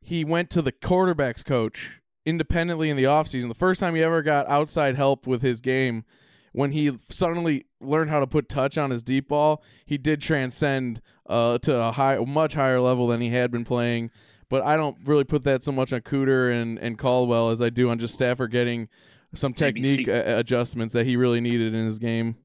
[0.00, 3.48] he went to the quarterbacks coach independently in the offseason.
[3.48, 6.04] The first time he ever got outside help with his game,
[6.52, 11.00] when he suddenly learned how to put touch on his deep ball, he did transcend
[11.28, 14.10] uh, to a high, much higher level than he had been playing.
[14.48, 17.70] But I don't really put that so much on Cooter and, and Caldwell as I
[17.70, 18.88] do on just Stafford getting
[19.34, 20.34] some technique ABC.
[20.34, 22.36] uh, adjustments that he really needed in his game.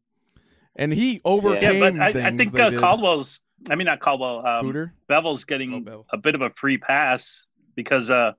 [0.77, 2.25] And he yeah, overcame but I, things.
[2.25, 2.79] I think uh.
[2.79, 3.41] Caldwell's.
[3.69, 4.45] I mean, not Caldwell.
[4.45, 4.91] Um, Cooter.
[5.09, 6.05] Bevell's getting Oh, Bevell.
[6.13, 8.33] a bit of a free pass because uh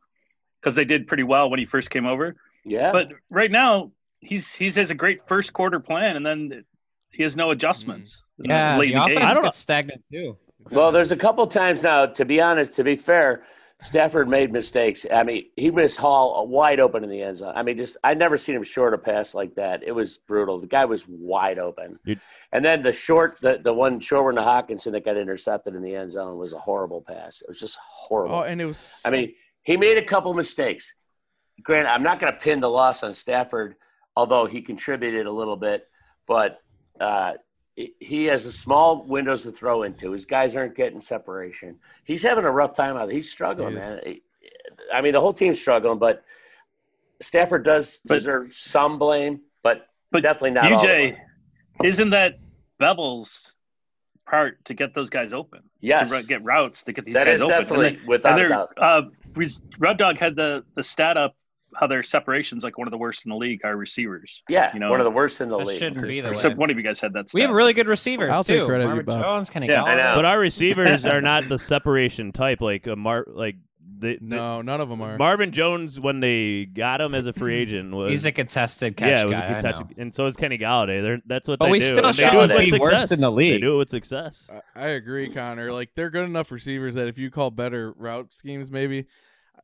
[0.60, 2.36] because they did pretty well when he first came over.
[2.64, 2.92] yeah.
[2.92, 6.64] But right now he's he's has a great first quarter plan and then
[7.10, 8.22] he has no adjustments.
[8.40, 8.50] Mm-hmm.
[8.50, 9.16] Yeah, late the the game.
[9.18, 9.48] offense don't know.
[9.48, 10.36] gets stagnant too.
[10.70, 12.06] Well, there's a couple times now.
[12.06, 13.44] To be honest, to be fair,
[13.80, 15.06] Stafford made mistakes.
[15.10, 17.52] I mean, he missed Hall wide open in the end zone.
[17.56, 19.82] I mean, just I never seen him short a pass like that.
[19.84, 20.58] It was brutal.
[20.58, 21.98] The guy was wide open.
[22.04, 22.16] You-
[22.50, 25.82] and then the short, the, the one short one to Hockenson that got intercepted in
[25.82, 27.40] the end zone was a horrible pass.
[27.42, 28.36] It was just horrible.
[28.36, 29.00] Oh, and it was.
[29.04, 29.34] I mean,
[29.68, 30.94] he made a couple mistakes.
[31.62, 33.74] Grant, I'm not going to pin the loss on Stafford,
[34.16, 35.86] although he contributed a little bit,
[36.26, 36.62] but
[36.98, 37.34] uh,
[37.76, 40.12] he- has a small windows to throw into.
[40.12, 41.76] His guys aren't getting separation.
[42.04, 43.08] He's having a rough time out.
[43.08, 43.14] there.
[43.16, 44.20] He's struggling, He man.
[44.94, 46.24] I mean, the whole team's struggling, but
[47.20, 50.78] Stafford does But- deserve some blame, but, But definitely not all.
[50.78, 51.18] UJ,
[51.84, 52.38] isn't that
[52.80, 53.54] Bevell's
[54.26, 55.60] part to get those guys open?
[55.80, 56.08] Yes.
[56.10, 57.58] To get routes to get these That guys is open.
[57.58, 58.72] definitely and without and a doubt.
[58.78, 59.02] uh,
[59.78, 61.34] Red Dog had the the stat up
[61.76, 64.42] how their separations like one of the worst in the league are receivers.
[64.48, 65.78] Yeah, you know, one of the worst in the That league.
[65.78, 66.58] shouldn't be the Except way.
[66.60, 67.26] one of you guys had that.
[67.34, 68.66] We have really good receivers I'll take too.
[68.66, 69.22] credit, Marvin Bob.
[69.22, 70.14] Jones, Kenny Yeah, I Golladay.
[70.14, 73.56] But our receivers are not the separation type like a Mar like
[73.98, 75.16] the, the- No, none of them are.
[75.18, 79.08] Marvin Jones when they got him as a free agent was He's a contested catch
[79.08, 79.44] yeah, it was guy.
[79.44, 80.02] a I contested, know.
[80.02, 81.02] and so is Kenny Golladay.
[81.02, 81.86] They're, that's what But they we do.
[81.86, 82.80] still and they do it with success.
[83.02, 84.50] worse in the They do it with success.
[84.76, 85.72] I- I agree, Connor.
[85.72, 89.06] Like they're good enough receivers that if you call better route schemes, maybe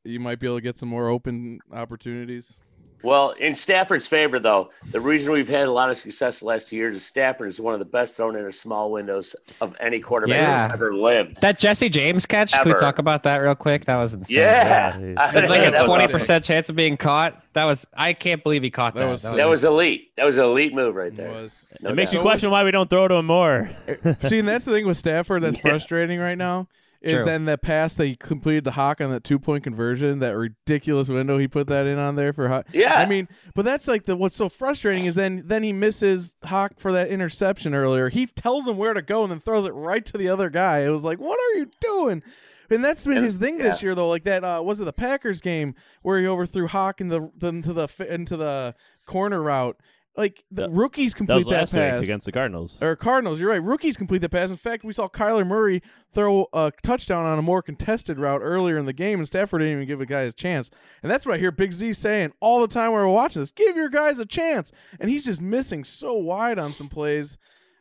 [0.04, 2.58] you might be able to get some more open opportunities.
[3.04, 6.68] Well, in Stafford's favor, though, the reason we've had a lot of success the last
[6.70, 10.00] two years is Stafford is one of the best thrown into small windows of any
[10.00, 10.62] quarterback Yeah.
[10.68, 11.40] who's ever lived.
[11.42, 12.52] That Jesse James catch.
[12.52, 13.84] Can we talk about that real quick?
[13.84, 14.38] That was insane.
[14.38, 15.34] Yeah, Yeah.
[15.34, 16.18] With like a was twenty awesome.
[16.20, 17.42] percent chance of being caught.
[17.52, 19.10] That was I can't believe he caught That that.
[19.10, 20.10] was That was elite.
[20.16, 21.30] That was an elite move right there.
[21.30, 21.66] was.
[21.82, 23.70] No it makes you question why we don't throw to him more.
[24.22, 26.68] See, and that's the thing with Stafford that's frustrating right now
[27.04, 27.24] is True.
[27.24, 31.08] then that pass that he completed to Hawk on that two point conversion, that ridiculous
[31.08, 32.66] window he put that in on there for Hawk.
[32.72, 32.94] Yeah.
[32.94, 36.72] I mean, but that's like the what's so frustrating is then then he misses Hawk
[36.78, 38.08] for that interception earlier.
[38.08, 40.80] He tells him where to go and then throws it right to the other guy.
[40.80, 42.22] It was like, what are you doing?
[42.70, 44.08] And that's been And- his thing this year, though.
[44.08, 47.48] Like that, uh, was it the Packers game where he overthrew Hawk in the, the
[47.48, 48.74] into the into the
[49.06, 49.78] corner route?
[50.16, 52.78] Like the rookies That complete that, week pass against the Cardinals.
[52.80, 53.40] or Cardinals.
[53.40, 53.62] You're right.
[53.62, 54.48] Rookies complete the pass.
[54.50, 58.78] In fact, we saw Kyler Murray throw a touchdown on a more contested route earlier
[58.78, 60.70] in the game, and Stafford didn't even give a guy a chance.
[61.02, 63.50] And that's what I hear Big Z saying all the time when we're watching this:
[63.50, 67.36] "Give your guys a chance." And he's just missing so wide on some plays.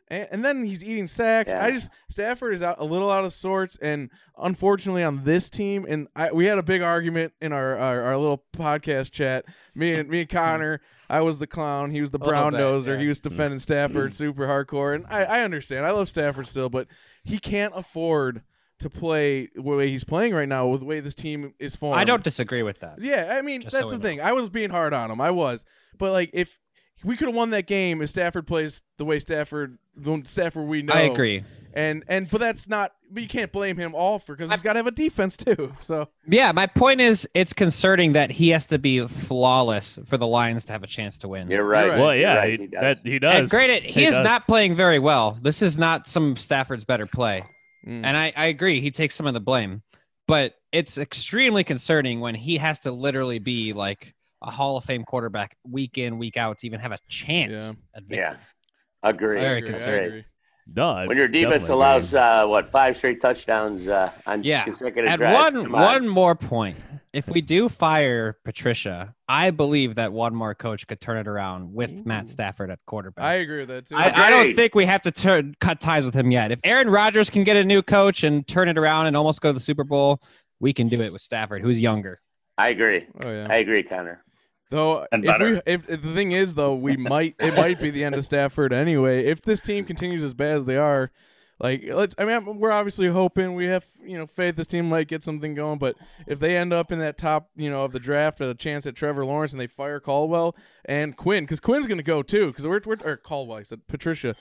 [0.08, 1.52] And, and then he's eating sacks.
[1.52, 1.64] Yeah.
[1.64, 5.86] I just Stafford is out a little out of sorts, and unfortunately on this team,
[5.88, 9.44] and I, we had a big argument in our, our our little podcast chat.
[9.74, 10.36] Me and me and hmm.
[10.36, 10.80] Connor.
[11.08, 11.90] I was the clown.
[11.90, 12.94] He was the brown bit, noser.
[12.94, 12.98] yeah.
[12.98, 13.28] He was hmm.
[13.28, 14.16] defending Stafford hmm.
[14.16, 15.86] super hardcore, and I, I understand.
[15.86, 16.88] I love Stafford still, but
[17.22, 18.42] he can't afford
[18.80, 21.98] to play the way he's playing right now with the way this team is formed.
[21.98, 23.00] I don't disagree with that.
[23.00, 24.20] Yeah, I mean Just that's so the we thing.
[24.20, 25.20] I was being hard on him.
[25.20, 25.64] I was,
[25.96, 26.58] but like if
[27.04, 30.82] we could have won that game if Stafford plays the way Stafford, the Stafford we
[30.82, 30.94] know.
[30.94, 31.44] I agree.
[31.74, 32.92] And and but that's not.
[33.10, 35.72] But you can't blame him all for because he's got to have a defense too.
[35.80, 40.26] So Yeah, my point is it's concerning that he has to be flawless for the
[40.26, 41.50] Lions to have a chance to win.
[41.50, 41.90] You're right.
[41.90, 41.98] right.
[41.98, 42.80] Well, yeah, right, he, he does.
[42.80, 43.34] that, he does.
[43.34, 44.24] And granted, he, He is does.
[44.24, 45.38] not playing very well.
[45.42, 47.44] This is not some Stafford's better play.
[47.86, 48.04] Mm.
[48.04, 49.82] And I, I agree, he takes some of the blame.
[50.26, 54.14] But it's extremely concerning when he has to literally be like
[54.46, 57.72] a Hall of Fame quarterback week in, week out to even have a chance Yeah.
[57.96, 58.18] at victory.
[58.18, 58.36] Yeah.
[59.02, 59.38] Agree.
[59.38, 60.06] I Very agree, I concerning.
[60.06, 60.24] agree.
[60.74, 64.64] No, When your defense allows uh, what five straight touchdowns uh, on Yeah.
[64.64, 65.82] consecutive And drives, one come on.
[65.82, 66.78] one more point.
[67.12, 71.74] If we do fire Patricia, I believe that one more coach could turn it around
[71.74, 73.24] with Matt Stafford at quarterback.
[73.26, 73.94] I agree with that too.
[73.96, 76.50] I, I don't think we have to turn cut ties with him yet.
[76.50, 79.50] If Aaron Rodgers can get a new coach and turn it around and almost go
[79.50, 80.22] to the Super Bowl,
[80.60, 82.20] we can do it with Stafford, who's younger.
[82.56, 83.06] I agree.
[83.22, 83.48] oh yeah.
[83.50, 84.23] I agree, Connor.
[84.70, 87.90] Though And if we if, if the thing is though we might it might be
[87.90, 89.24] the end of Stafford anyway.
[89.26, 91.10] If this team continues as bad as they are
[91.60, 95.08] like let's I mean we're obviously hoping we have you know faith this team might
[95.08, 95.96] get something going but
[96.26, 98.86] if they end up in that top you know of the draft at a chance
[98.86, 102.66] at Trevor Lawrence and they fire Caldwell and Quinn because Quinn's gonna go too because
[102.66, 104.34] we're, we're or Caldwell I said Patricia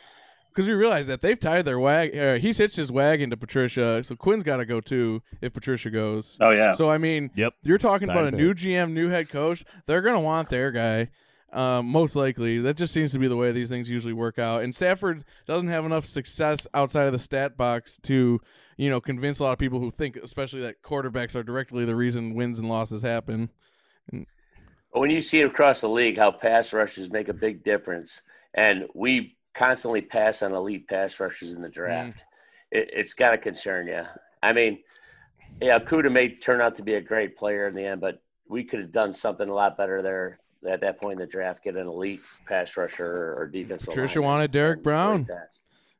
[0.53, 4.03] because we realize that they've tied their wag uh, he's hitched his wagon to Patricia
[4.03, 6.71] so Quinn's got to go too if Patricia goes Oh yeah.
[6.71, 7.53] so I mean, Yep.
[7.63, 9.63] you're talking Time about a to- new GM, new head coach.
[9.85, 11.09] They're gonna want their guy,
[11.51, 12.59] um, most likely.
[12.59, 14.63] That just seems to be the way these things usually work out.
[14.63, 18.39] And Stafford doesn't have enough success outside of the stat box to,
[18.77, 21.95] you know, convince a lot of people who think, especially that quarterbacks are directly the
[21.95, 23.49] reason wins and losses happen.
[24.11, 28.21] But when you see across the league how pass rushes make a big difference,
[28.53, 31.73] and we constantly pass on elite pass rushers in the mm.
[31.73, 32.23] draft,
[32.71, 34.03] it, it's got to concern you.
[34.41, 34.79] I mean,
[35.61, 38.63] yeah, Kuda may turn out to be a great player in the end, but we
[38.63, 41.63] could have done something a lot better there at that point in the draft.
[41.63, 43.87] Get an elite pass rusher or defensive.
[43.87, 45.23] Patricia lineman wanted Derrick Brown.
[45.23, 45.37] great.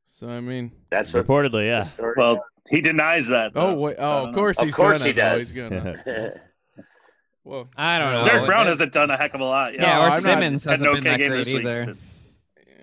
[0.06, 1.26] So I mean, That's what.
[1.26, 1.82] reportedly, yeah.
[1.82, 3.52] story- well, he denies that.
[3.56, 5.38] oh wait, oh of course Of he's course gonna he though.
[5.38, 5.52] does.
[5.52, 6.34] He's gonna.
[7.44, 7.68] Whoa.
[7.76, 8.24] I don't know.
[8.24, 9.74] Derrick Brown That- hasn't done a heck of a lot.
[9.74, 11.98] Yeah, No, or I'm not- Simmons Had hasn't been okay that game great this week.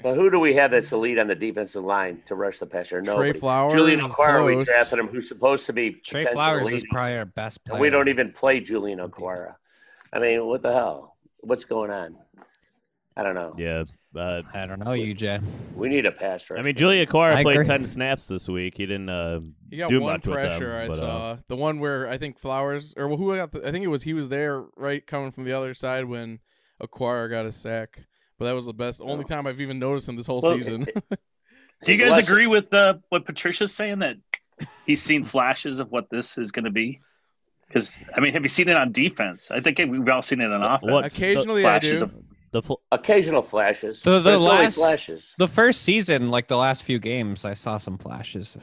[0.01, 0.15] Either.
[0.15, 3.01] But who do we have that's elite on the defensive line to rush the passer?
[3.03, 6.77] No, Flowers Julian is Okwara, we drafted him, who's supposed to be Trey Flowers elite.
[6.77, 7.75] is probably our best player.
[7.75, 9.55] And we don't even play Julian Okwara.
[10.13, 11.17] I mean, what the hell?
[11.41, 12.17] What's going on?
[13.17, 13.55] I don't know.
[13.59, 13.85] Yeah.
[14.17, 15.43] Uh, I don't know, UJ.
[15.75, 16.59] We need a pass rush.
[16.59, 17.67] I mean, Julian Okwara played agree.
[17.67, 18.77] 10 snaps this week.
[18.77, 20.83] He didn't uh, He got do one much pressure them.
[20.83, 21.37] I but, uh, saw.
[21.49, 24.03] the one where I think Flowers or well, who got the, I think it was
[24.03, 26.41] he was there right coming from the other side when
[26.83, 28.01] Okwara got a sack.
[28.41, 30.87] But that was the best only time I've even noticed him this whole Well, season.
[31.85, 34.17] Do you guys less- agree with uh, what Patricia's saying that
[34.87, 37.01] he's seen flashes of what this is going to be?
[37.69, 39.51] Because I mean, have you seen it on defense?
[39.51, 40.91] I think we've all seen it on offense.
[40.91, 42.05] What's Occasionally I flashes do.
[42.07, 42.15] of-
[42.53, 44.01] the fl- Occasional flashes.
[44.01, 45.35] So the but it's only last- flashes.
[45.37, 48.57] The first season, like the last few games, I saw some flashes.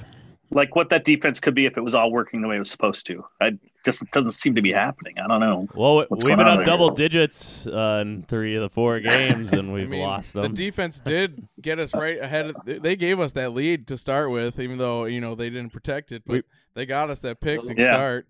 [0.50, 2.72] Like what that defense could be if it was all working the way it was
[2.72, 3.26] supposed to.
[3.42, 5.16] I just doesn't seem to be happening.
[5.20, 5.68] I don't know.
[5.76, 6.66] well, we've been on up there?
[6.66, 11.00] double digits uh, in three of the four games, and we've mean, lost the defense
[11.00, 12.52] did get us right ahead.
[12.52, 15.72] Of, they gave us that lead to start with, even though you know they didn't
[15.72, 16.24] protect it.
[16.26, 16.44] But We-
[16.76, 17.86] they got us that pick to Yeah.
[17.86, 18.28] start.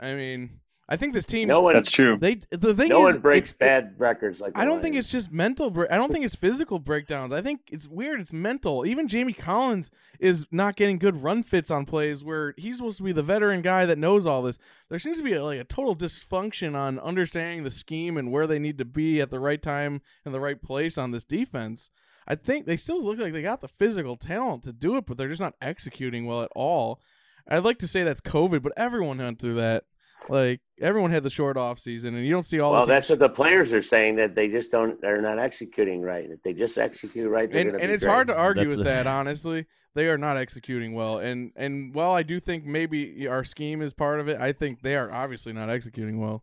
[0.00, 1.48] I mean, I think this team.
[1.48, 2.18] No one, That's true.
[2.20, 4.58] They the thing no is, one breaks it's- bad records like.
[4.58, 5.70] I don't think it's just mental.
[5.70, 7.32] Bre- I don't think it's physical breakdowns.
[7.32, 8.20] I think it's weird.
[8.20, 8.84] It's mental.
[8.84, 13.04] Even Jamie Collins is not getting good run fits on plays where he's supposed to
[13.04, 14.58] be the veteran guy that knows all this.
[14.90, 18.46] There seems to be a, like a total dysfunction on understanding the scheme and where
[18.46, 21.90] they need to be at the right time and the right place on this defense.
[22.26, 25.16] I think they still look like they got the physical talent to do it, but
[25.16, 27.00] they're just not executing well at all.
[27.48, 29.84] I'd like to say that's COVID, but everyone went through that.
[30.28, 32.72] Like everyone had the short off season, and you don't see all.
[32.72, 35.00] Well, the that's what the players are saying that they just don't.
[35.00, 36.28] They're not executing right.
[36.30, 38.12] If they just execute right, they're and, gonna and be it's great.
[38.12, 41.94] hard to argue That's with a- that honestly they are not executing well and and
[41.94, 45.12] while i do think maybe our scheme is part of it i think they are
[45.12, 46.42] obviously not executing well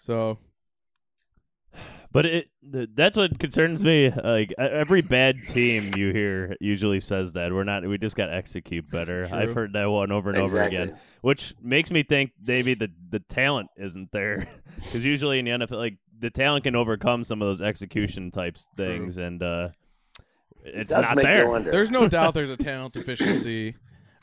[0.00, 0.38] so
[2.12, 4.10] But it th- that's what concerns me.
[4.10, 7.86] Like every bad team you hear usually says that we're not.
[7.86, 9.26] We just got to execute better.
[9.26, 9.38] True.
[9.38, 13.20] I've heard that one over and over again, which makes me think maybe the the
[13.20, 14.48] talent isn't there.
[14.80, 18.66] Because usually in the NFL, like the talent can overcome some of those execution types
[18.76, 19.68] things, and uh,
[20.64, 21.60] it's does not there.
[21.60, 23.74] there's no doubt there's a talent deficiency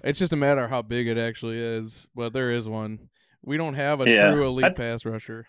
[0.04, 3.10] it's just a matter of how big it actually is but there is one
[3.44, 4.32] we don't have a Yeah.
[4.32, 5.48] true elite I- pass rusher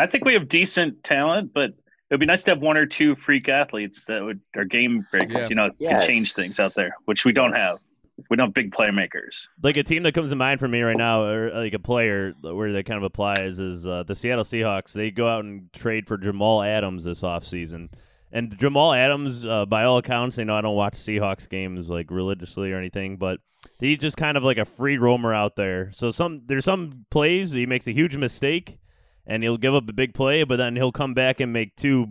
[0.00, 2.86] I think we have decent talent, but it would be nice to have one or
[2.86, 5.34] two freak athletes that would are game breakers.
[5.36, 5.48] Yeah.
[5.48, 6.04] You know, Yes.
[6.04, 7.78] can change things out there, which we don't have.
[8.28, 9.46] We don't have big playmakers.
[9.62, 12.34] like a team that comes to mind for me right now, or like a player
[12.42, 14.92] where that kind of applies, is uh, the Seattle Seahawks.
[14.92, 17.88] They go out and trade for Jamal Adams this offseason.
[18.32, 22.10] and Jamal Adams, uh, by all accounts, I know I don't watch Seahawks games like
[22.10, 23.40] religiously or anything, but
[23.78, 25.90] he's just kind of like a free roamer out there.
[25.92, 28.79] So some there's some plays he makes a huge mistake,
[29.30, 32.08] and he'll give up a big play, but then he'll come back and make two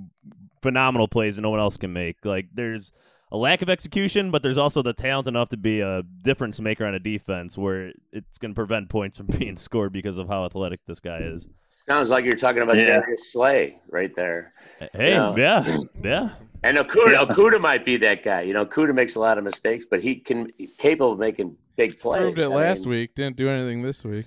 [0.62, 2.24] phenomenal plays that no one else can make.
[2.24, 2.94] Like there's
[3.30, 6.86] a lack of execution, but there's also the talent enough to be a difference maker
[6.86, 10.46] on a defense where it's going to prevent points from being scored because of how
[10.46, 11.48] athletic this guy is.
[11.86, 13.02] Sounds like you're talking about Yeah.
[13.02, 14.54] Darius Slay right there.
[14.94, 15.36] Hey, Yeah.
[15.36, 16.30] yeah, yeah.
[16.64, 17.26] And Okuda, Yeah.
[17.26, 18.42] Okuda might be that guy.
[18.44, 21.58] You know, Okuda makes a lot of mistakes, but he can he's capable of making
[21.76, 22.22] big plays.
[22.22, 23.16] Proved it I last mean, week.
[23.16, 24.26] Didn't do anything this week.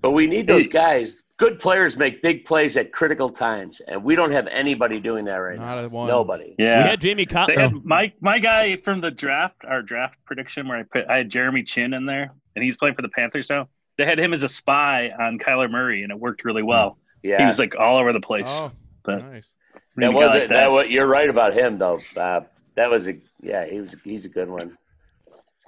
[0.00, 1.22] But we need those guys.
[1.38, 5.36] Good players make big plays at critical times, and we don't have anybody doing that
[5.36, 5.88] right Not now.
[5.88, 6.08] one.
[6.08, 6.56] Nobody.
[6.58, 6.82] Yeah.
[6.82, 7.58] We had Jamie They Cotton.
[7.58, 11.30] had my my guy from the draft, our draft prediction, where I put I had
[11.30, 13.68] Jeremy Chinn in there, and he's playing for the Panthers now.
[13.98, 16.98] They had him as a spy on Kyler Murray, and it worked really well.
[17.22, 18.58] Yeah, He was like all over the place.
[18.62, 18.72] Oh,
[19.04, 19.54] But nice.
[19.74, 20.48] that need a was like it.
[20.50, 20.70] That.
[20.72, 22.48] what you're right about him though, Bob.
[22.74, 23.64] That was a yeah.
[23.64, 24.76] He was he's a good one.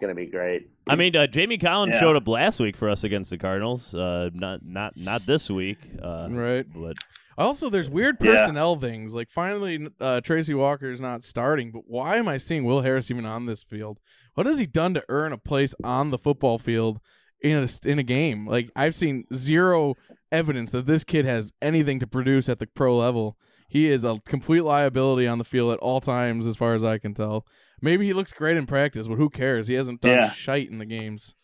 [0.00, 0.70] It's gonna be great.
[0.88, 2.00] I mean, uh, Jamie Collins Yeah.
[2.00, 3.94] showed up last week for us against the Cardinals.
[3.94, 5.76] Uh, not not not this week.
[6.02, 6.64] Uh, Right.
[6.74, 6.96] But
[7.36, 8.32] Also, there's weird Yeah.
[8.32, 9.12] personnel things.
[9.12, 13.10] Like finally, uh, Tracy Walker is not starting, but why am I seeing Will Harris
[13.10, 13.98] even on this field?
[14.36, 16.98] What has he done to earn a place on the football field
[17.42, 18.46] in a in a game?
[18.46, 19.96] Like I've seen zero
[20.32, 23.36] evidence that this kid has anything to produce at the pro level.
[23.68, 26.96] He is a complete liability on the field at all times, as far as I
[26.96, 27.44] can tell.
[27.82, 29.68] Maybe he looks great in practice, but who cares?
[29.68, 30.30] He hasn't done Yeah.
[30.30, 31.34] shite in the games.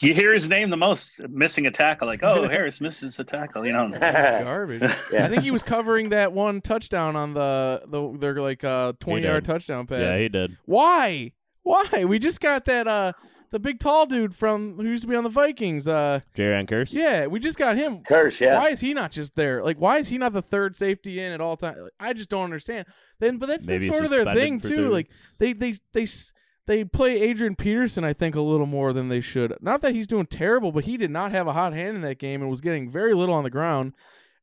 [0.00, 2.06] You hear his name the most, missing a tackle.
[2.06, 3.64] Like, oh, Harris misses a tackle.
[3.66, 4.82] You know, Garbage.
[5.12, 5.24] Yeah.
[5.24, 9.26] I think he was covering that one touchdown on the the their like uh twenty
[9.26, 10.00] yard touchdown pass.
[10.00, 10.56] yeah, he did.
[10.66, 11.32] Why?
[11.62, 12.04] Why?
[12.04, 13.12] We just got that uh
[13.50, 15.88] the big tall dude from who used to be on the Vikings.
[15.88, 16.92] Uh Jayron Kearse.
[16.92, 17.98] yeah, we just got him.
[18.00, 18.56] Kearse, yeah.
[18.58, 19.62] Why is he not just there?
[19.64, 21.78] Like why is he not the third safety in at all times?
[22.00, 22.86] I just don't understand.
[23.22, 24.68] Then but that's been sort of their thing too.
[24.68, 24.90] third.
[24.90, 25.08] Like
[25.38, 26.32] they they they s-
[26.66, 29.54] they play Adrian Peterson, I think, a little more than they should.
[29.60, 32.18] Not that he's doing terrible, but he did not have a hot hand in that
[32.18, 33.92] game and was getting very little on the ground.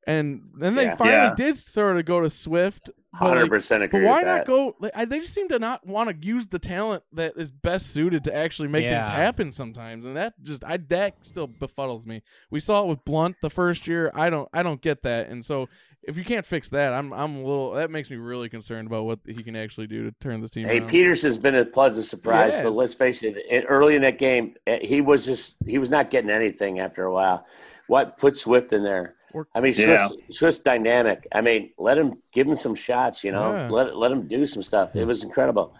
[0.07, 0.95] And then they Yeah.
[0.95, 1.33] finally Yeah.
[1.35, 2.89] did sort of go to Swift.
[3.11, 4.01] but, Hundred percent agree.
[4.01, 4.75] but why with not go?
[4.79, 7.87] Like, I, they just seem to not want to use the talent that is best
[7.91, 12.21] suited to actually make things happen sometimes, and that just I that still befuddles me.
[12.51, 14.11] We saw it with Blount the first year.
[14.13, 15.67] I don't I don't get that, and so
[16.09, 19.05] if you can't fix that, I'm I'm a little that makes me really concerned about
[19.05, 20.67] what he can actually do to turn this team.
[20.67, 20.89] Hey, around.
[20.89, 22.63] Peterson's been a pleasant surprise, Yes.
[22.63, 23.37] but let's face it.
[23.49, 27.05] in- Early in that game, eh, he was just he was not getting anything after
[27.05, 27.45] a while.
[27.87, 29.15] What put Swift in there?
[29.53, 30.07] I mean, Yeah.
[30.07, 31.27] Swift, Swift's dynamic.
[31.31, 33.23] I mean, let him give him some shots.
[33.23, 33.69] You know, Yeah.
[33.69, 34.95] let let him do some stuff.
[34.95, 35.75] It was incredible.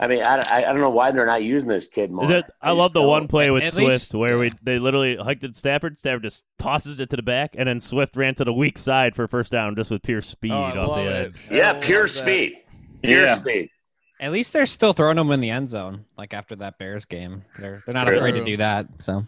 [0.00, 2.26] I mean, I, I, I don't know why they're not using this kid more.
[2.26, 3.08] That- I just love the don't.
[3.10, 5.98] one play with At Swift least- where we they literally hiked at Stafford.
[5.98, 9.14] Stafford just tosses it to the back, and then Swift ran to the weak side
[9.14, 11.26] for first down just with pure oh, speed Oh, off love the it.
[11.26, 11.34] edge.
[11.50, 12.14] Yeah, pure love that.
[12.14, 12.52] speed.
[13.02, 13.38] Pure Yeah.
[13.38, 13.68] speed.
[14.20, 17.42] At least they're still throwing them in the end zone, like after that Bears game.
[17.58, 18.16] They're they're not True.
[18.18, 18.86] afraid to do that.
[18.98, 19.24] So,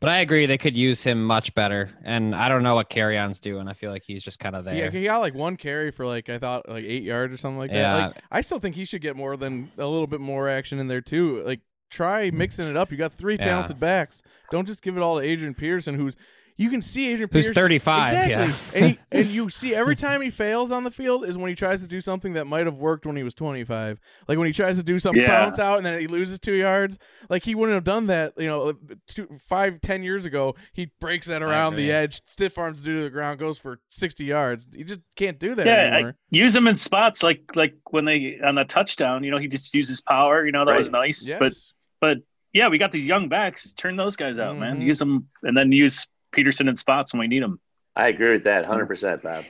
[0.00, 1.90] but I agree they could use him much better.
[2.02, 3.68] And I don't know what Kerryon's doing.
[3.68, 4.74] I feel like he's just kind of there.
[4.74, 7.58] Yeah, he got like one carry for like I thought like eight yards or something
[7.58, 7.76] like that.
[7.76, 8.06] Yeah.
[8.08, 10.88] Like I still think he should get more than a little bit more action in
[10.88, 11.44] there too.
[11.44, 12.90] Like try mixing it up.
[12.90, 13.44] You got three Yeah.
[13.44, 14.24] talented backs.
[14.50, 16.16] Don't just give it all to Adrian Peterson, who's
[16.56, 18.52] you can see Adrian Who's Peterson 35, exactly, yeah.
[18.74, 21.54] and he, and you see every time he fails on the field is when he
[21.54, 23.98] tries to do something that might have worked when he was 25.
[24.28, 25.28] Like when he tries to do something Yeah.
[25.44, 26.98] bounce out and then he loses two yards.
[27.28, 28.34] Like he wouldn't have done that.
[28.36, 28.74] You know,
[29.06, 33.02] two, five ten years ago he breaks that around the edge, stiff arms due to
[33.04, 34.66] the ground, goes for 60 yards.
[34.72, 36.10] You just can't do that yeah, anymore.
[36.10, 39.24] I, use him in spots like like when they on the touchdown.
[39.24, 40.44] You know, he just uses power.
[40.46, 41.26] You know, that was nice.
[41.26, 41.38] yes.
[41.38, 41.52] But
[42.00, 42.18] but
[42.52, 43.72] yeah, we got these young backs.
[43.72, 44.78] Turn those guys out, man.
[44.78, 44.84] Mhm.
[44.86, 47.60] Use them and then use Peterson in spots when we need them.
[47.94, 48.64] I agree with that.
[48.64, 49.44] Hundred percent, Bob.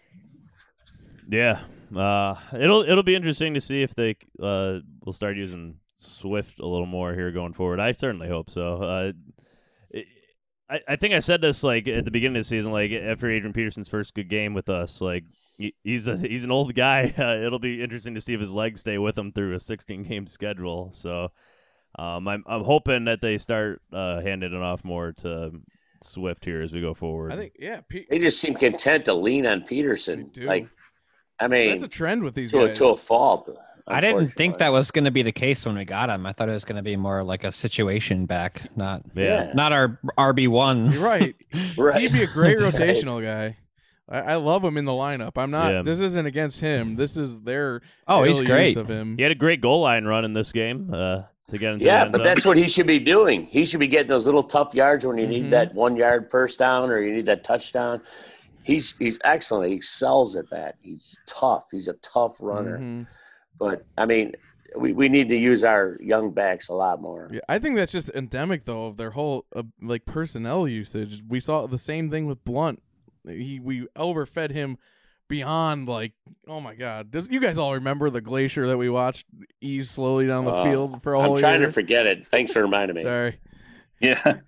[1.28, 1.60] Yeah,
[1.96, 6.66] uh, it'll it'll be interesting to see if they uh, will start using Swift a
[6.66, 7.80] little more here going forward.
[7.80, 8.76] I certainly hope so.
[8.82, 9.12] Uh,
[9.90, 10.06] it-
[10.70, 13.28] I, I think I said this like at the beginning of the season, like after
[13.30, 15.24] Adrian Peterson's first good game with us, like
[15.84, 17.12] he's a he's an old guy.
[17.18, 20.02] Uh, it'll be interesting to see if his legs stay with him through a 16
[20.04, 20.90] game schedule.
[20.92, 21.30] So
[21.98, 25.50] um, I'm I'm hoping that they start uh, handing it off more to
[26.04, 27.32] Swift here as we go forward.
[27.32, 30.30] I think yeah, Pe- They just seem content to lean on Peterson.
[30.34, 30.46] They do.
[30.46, 30.68] Like,
[31.40, 32.78] I mean, that's a trend with these to a, guys.
[32.78, 33.50] to a fault.
[33.86, 36.24] I didn't think that was going to be the case when we got him.
[36.24, 39.52] I thought it was going to be more like a situation back, not yeah.
[39.54, 40.98] not our RB one.
[41.00, 41.34] Right.
[41.76, 42.00] Right.
[42.00, 42.72] He'd be a great Right.
[42.74, 43.56] rotational guy.
[44.08, 45.32] I, I love him in the lineup.
[45.36, 45.72] I'm not.
[45.72, 45.82] Yeah.
[45.82, 46.96] This isn't against him.
[46.96, 47.82] This is their.
[48.06, 48.76] Oh, he's great.
[48.76, 49.16] of him.
[49.16, 51.22] He had a great goal line run in this game uh,
[51.52, 52.24] to get into the Yeah, end but zone.
[52.24, 53.46] that's what he should be doing.
[53.46, 55.30] He should be getting those little tough yards when you Mhm.
[55.30, 58.02] need that one yard first down or you need that touchdown.
[58.64, 59.70] He's he's excellent.
[59.70, 60.76] He excels at that.
[60.80, 61.68] He's tough.
[61.70, 62.78] He's a tough runner.
[62.78, 63.06] Mhm.
[63.58, 64.32] But I mean,
[64.76, 67.28] we, we need to use our young backs a lot more.
[67.30, 71.22] Yeah, I think that's just endemic though of their whole uh, like personnel usage.
[71.28, 72.82] We saw the same thing with Blount.
[73.26, 74.78] He we overfed him
[75.32, 76.12] beyond like
[76.46, 77.10] oh my god.
[77.10, 79.26] Does you guys all remember the glacier that we watched
[79.62, 81.68] ease slowly down the Uh, field for a I'm whole trying year?
[81.68, 82.26] to forget it.
[82.28, 83.02] Thanks for reminding me.
[83.02, 83.38] Sorry.
[84.00, 84.34] Yeah.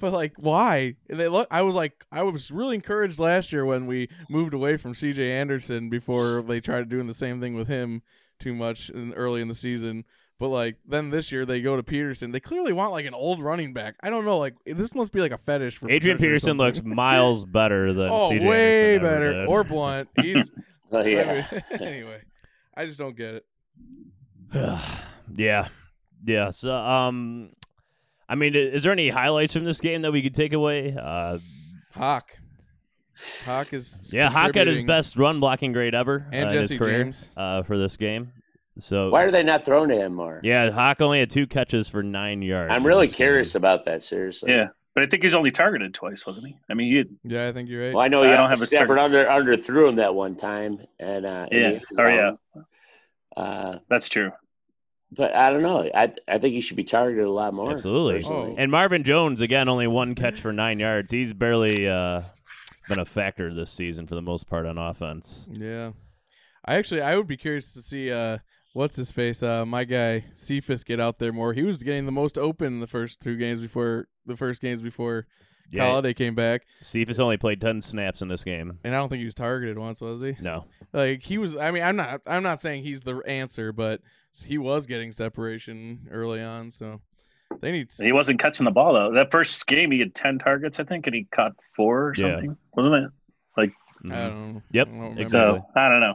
[0.00, 0.94] But like, why?
[1.10, 1.48] And they look.
[1.50, 5.32] I was like, I was really encouraged last year when we moved away from C.J.
[5.32, 8.02] Anderson before they tried doing the same thing with him
[8.38, 10.04] too much in, early in the season.
[10.38, 12.30] But like, then this year they go to Peterson.
[12.30, 13.96] They clearly want like an old running back.
[14.02, 14.38] I don't know.
[14.38, 18.08] Like, this must be like a fetish for Adrian Patricia Peterson looks miles better than
[18.10, 19.32] oh CJ way Anderson ever better.
[19.32, 19.48] did.
[19.48, 20.08] Or Blount.
[20.20, 20.52] He's
[20.92, 21.46] Oh, I yeah.
[21.52, 22.22] mean, anyway.
[22.74, 23.44] I just don't get it.
[25.36, 25.68] yeah,
[26.24, 26.50] yeah.
[26.50, 27.50] So, um,
[28.28, 30.96] I mean, is there any highlights from this game that we could take away?
[30.98, 31.38] Uh,
[31.92, 32.30] Hawk.
[33.44, 36.68] Hawk is yeah, Hawk had his best run blocking grade ever And uh, in his
[36.68, 37.30] Jesse career James.
[37.36, 38.32] uh, for this game.
[38.78, 40.40] So Why are they not throwing to him more?
[40.42, 42.72] Yeah, Hawk only had two catches for nine yards.
[42.72, 43.60] I'm really curious game.
[43.60, 44.02] about that.
[44.02, 44.52] Seriously.
[44.52, 44.68] Yeah.
[44.94, 46.56] But I think he's only targeted twice, wasn't he?
[46.68, 47.94] I mean, he had, Yeah, I think you're right.
[47.94, 50.80] Well, I know you don't have a Stafford under under threw him that one time,
[50.98, 51.74] and uh, in the Yeah.
[51.74, 52.08] end Oh,
[52.56, 52.62] yeah.
[53.36, 54.32] Uh, that's true.
[55.12, 55.88] but I don't know.
[55.94, 57.72] I I think he should be targeted a lot more.
[57.72, 58.14] Absolutely.
[58.20, 58.54] personally.
[58.58, 61.10] And Marvin Jones again, only one catch for nine yards.
[61.12, 62.20] He's barely uh,
[62.88, 65.46] been a factor this season for the most part on offense.
[65.52, 65.92] Yeah.
[66.64, 68.38] I actually I would be curious to see uh
[68.78, 71.52] what's his face uh my guy Cephus get out there more.
[71.52, 74.80] He was getting the most open in the first two games before the first games
[74.80, 75.26] before
[75.70, 75.84] Yeah.
[75.86, 78.78] Golladay came back, Cephus only played ten snaps in this game.
[78.84, 80.36] and I don't think he was targeted once, was he?
[80.40, 80.64] No.
[80.92, 81.56] Like he was.
[81.56, 82.22] I mean, I'm not.
[82.26, 84.00] I'm not saying he's the answer, but
[84.44, 86.70] he was getting separation early on.
[86.70, 87.00] So
[87.60, 87.90] they need.
[87.90, 88.04] To...
[88.04, 89.12] He wasn't catching the ball though.
[89.12, 92.32] That first game, he had ten targets, I think, and he caught four or Yeah.
[92.36, 93.10] something, wasn't it?
[93.56, 93.72] Like.
[94.04, 94.62] I don't know.
[94.72, 95.58] Yep, I don't exactly.
[95.60, 96.14] so I don't know.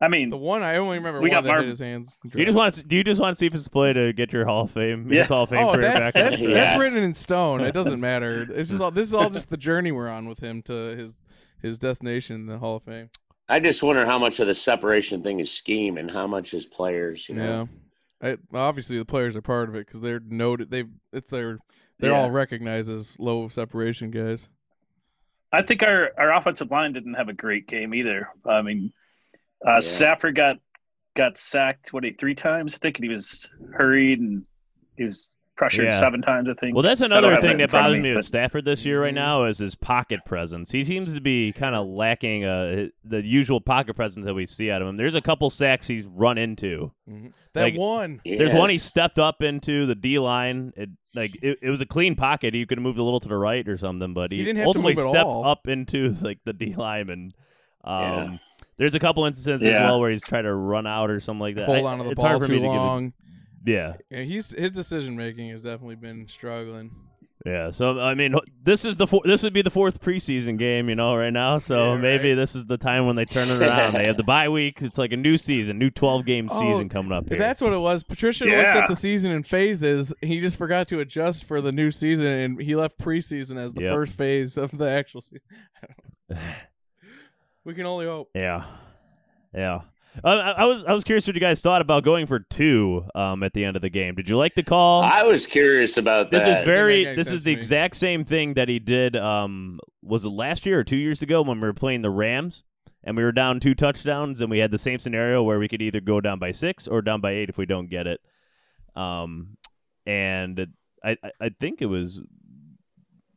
[0.00, 2.18] I mean, The one I only remember We one got that Marv- hit his hands.
[2.28, 2.86] Do you just want?
[2.86, 5.10] Do you just want Cephus to play to get your Hall of Fame?
[5.10, 5.20] Yeah.
[5.22, 6.14] His Hall of Fame Oh, career that's back.
[6.14, 6.48] that's, Yeah.
[6.54, 7.62] that's written in stone.
[7.62, 8.46] It doesn't matter.
[8.54, 11.20] It's just all this is all just the journey we're on with him to his
[11.62, 13.08] his destination, the Hall of Fame.
[13.48, 16.66] I just wonder how much of the separation thing is scheme and how much is
[16.66, 17.26] players.
[17.28, 17.68] You know.
[18.22, 20.70] Yeah, I, obviously the players are part of it because they're noted.
[20.70, 21.58] They it's their
[21.98, 22.18] they're Yeah.
[22.20, 24.50] all recognized as low separation guys.
[25.52, 28.28] I think our, our offensive line didn't have a great game either.
[28.44, 28.92] I mean,
[29.66, 29.80] uh, Yeah.
[29.80, 30.56] Stafford got
[31.14, 34.42] got sacked what he three times I think, and he was hurried and
[34.96, 35.98] he was pressured Yeah.
[35.98, 36.74] seven times I think.
[36.74, 39.44] Well, that's another have thing that bothers me with but- Stafford this year right now
[39.44, 40.72] is his pocket presence.
[40.72, 44.70] He seems to be kind of lacking uh, the usual pocket presence that we see
[44.70, 44.98] out of him.
[44.98, 46.92] There's a couple sacks he's run into.
[47.54, 50.74] That Like, one, There's one he stepped up into the D line.
[50.76, 52.52] It like it, it was a clean pocket.
[52.52, 54.58] He could have moved a little to the right or something, but he, He didn't
[54.58, 55.46] have to ultimately move at stepped all.
[55.46, 57.32] up into like the D line and.
[57.82, 58.36] Um, Yeah.
[58.78, 61.56] There's a couple instances as well where he's trying to run out or something like
[61.56, 61.66] that.
[61.66, 63.12] hold I- on to the it's ball hard for me too to give it- long.
[63.64, 66.90] yeah, Yeah, he's his decision making has definitely been struggling.
[67.44, 70.88] Yeah, so I mean, this is the four, this would be the fourth preseason game,
[70.88, 71.58] you know, right now.
[71.58, 72.34] So Yeah, maybe right.
[72.34, 73.92] this is the time when they turn it around.
[73.94, 74.82] they have the bye week.
[74.82, 77.38] It's like a new season, new twelve game Oh, season coming up here.
[77.38, 78.02] That's what it was.
[78.02, 80.12] Patricia looks at the season in phases.
[80.22, 83.82] He just forgot to adjust for the new season, and he left preseason as the
[83.82, 83.94] Yep.
[83.94, 85.40] first phase of the actual season.
[87.66, 88.30] we can only hope.
[88.34, 88.64] yeah,
[89.52, 89.80] yeah.
[90.24, 93.04] Uh, I, I was I was curious what you guys thought about going for two
[93.14, 94.14] um, at the end of the game.
[94.14, 95.02] Did you like the call?
[95.02, 96.60] I was curious about this that.
[96.60, 97.00] is very.
[97.00, 99.16] make any This is the exact same thing that he did.
[99.16, 102.64] Um, was it last year or two years ago when we were playing the Rams
[103.04, 105.82] and we were down two touchdowns and we had the same scenario where we could
[105.82, 108.20] either go down by six or down by eight if we don't get it.
[108.94, 109.58] Um,
[110.06, 110.68] and
[111.04, 112.20] I I, I think it was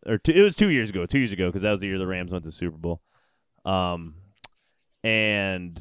[0.06, 1.06] or two, it was two years ago.
[1.06, 3.02] Two years ago because that was the year the Rams went to the Super Bowl.
[3.66, 4.16] Um,
[5.04, 5.80] and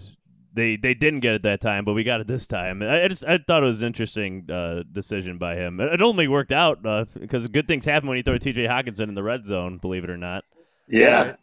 [0.55, 2.83] they they didn't get it that time, but we got it this time.
[2.83, 5.81] I, I just I thought it was an interesting uh, decision by him.
[5.81, 8.67] It, it only worked out uh, because good things happen when you throw T.J.
[8.67, 9.79] Hockenson in the red zone.
[9.79, 10.45] Believe it or not.
[10.89, 11.37] yeah,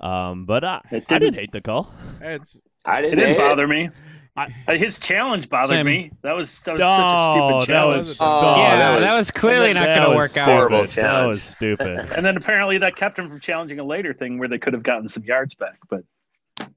[0.00, 1.92] Um, but uh, I didn't- didn't hate the call.
[2.20, 3.48] It's I it didn't, didn't hate it.
[3.48, 3.90] bother me.
[4.36, 5.86] I- Uh, His challenge bothered Same.
[5.86, 6.10] me.
[6.22, 7.96] That was that was Oh, such a stupid that challenge.
[8.06, 10.46] was Oh, yeah, that that was- was, clearly not going to was work out.
[10.48, 10.90] Horrible stupid.
[10.90, 11.28] That challenge.
[11.28, 11.88] was stupid.
[12.16, 14.82] and then apparently that kept him from challenging a later thing where they could have
[14.82, 16.02] gotten some yards back, but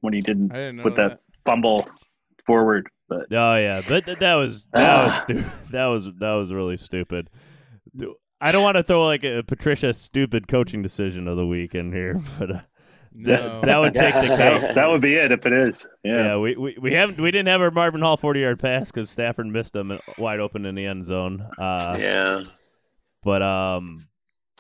[0.02, 1.10] when he didn't I didn't know with that.
[1.10, 1.88] that fumble
[2.46, 2.88] forward.
[3.10, 5.20] But Oh yeah, but th- that was that was Ah.
[5.20, 5.46] stupid.
[5.72, 7.30] That was that was really stupid.
[8.40, 11.92] I don't want to throw like a Patricia stupid coaching decision of the week in
[11.92, 12.60] here, but uh,
[13.24, 13.62] that No.
[13.62, 14.38] that would take the cake.
[14.38, 15.86] that, that would be it if it is.
[16.04, 16.16] Yeah.
[16.16, 19.10] Yeah, we, we, we haven't we didn't have our Marvin Hall forty yard pass because
[19.10, 21.48] Stafford missed him wide open in the end zone.
[21.58, 22.44] Uh, Yeah.
[23.24, 24.06] But um,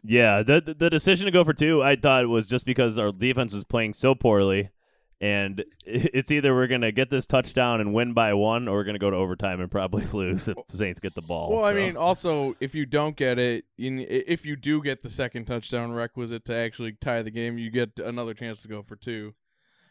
[0.03, 3.11] yeah, the, the the decision to go for two, I thought was just because our
[3.11, 4.71] defense was playing so poorly,
[5.19, 8.99] And it's either we're gonna get this touchdown and win by one, or we're gonna
[8.99, 11.55] go to overtime and probably lose if the Saints get the ball.
[11.55, 15.09] Well, I mean, also if you don't get it, you, if you do get the
[15.09, 18.95] second touchdown requisite to actually tie the game, you get another chance to go for
[18.95, 19.33] two.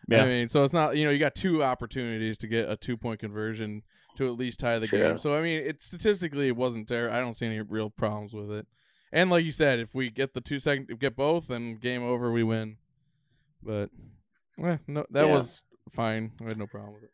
[0.09, 0.22] Yeah.
[0.22, 2.97] I mean, so it's not you know you got two opportunities to get a two
[2.97, 3.83] point conversion
[4.16, 5.09] to at least tie the Sure.
[5.09, 5.18] game.
[5.18, 7.11] So I mean, it statistically it wasn't there.
[7.11, 8.66] I don't see any real problems with it.
[9.12, 12.03] And like you said, if we get the two second, if get both, then game
[12.03, 12.77] over, we win.
[13.62, 13.91] But
[14.62, 15.32] eh, no, that Yeah.
[15.32, 16.32] was fine.
[16.40, 17.11] I had no problem with it.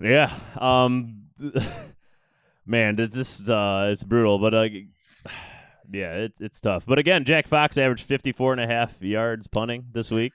[0.00, 0.32] yeah.
[0.56, 1.24] Um,
[2.66, 4.62] man, this this uh, it's brutal, but uh,
[5.90, 6.84] yeah, it, it's tough.
[6.86, 10.32] But again, Jack Fox averaged 54 and a half yards punting this week.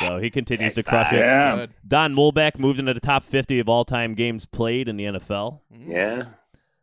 [0.00, 1.18] So he continues Jack to crush it.
[1.18, 1.66] Yeah.
[1.86, 5.60] Don Muhlbach moved into the top 50 of all time games played in the NFL.
[5.70, 6.24] Yeah.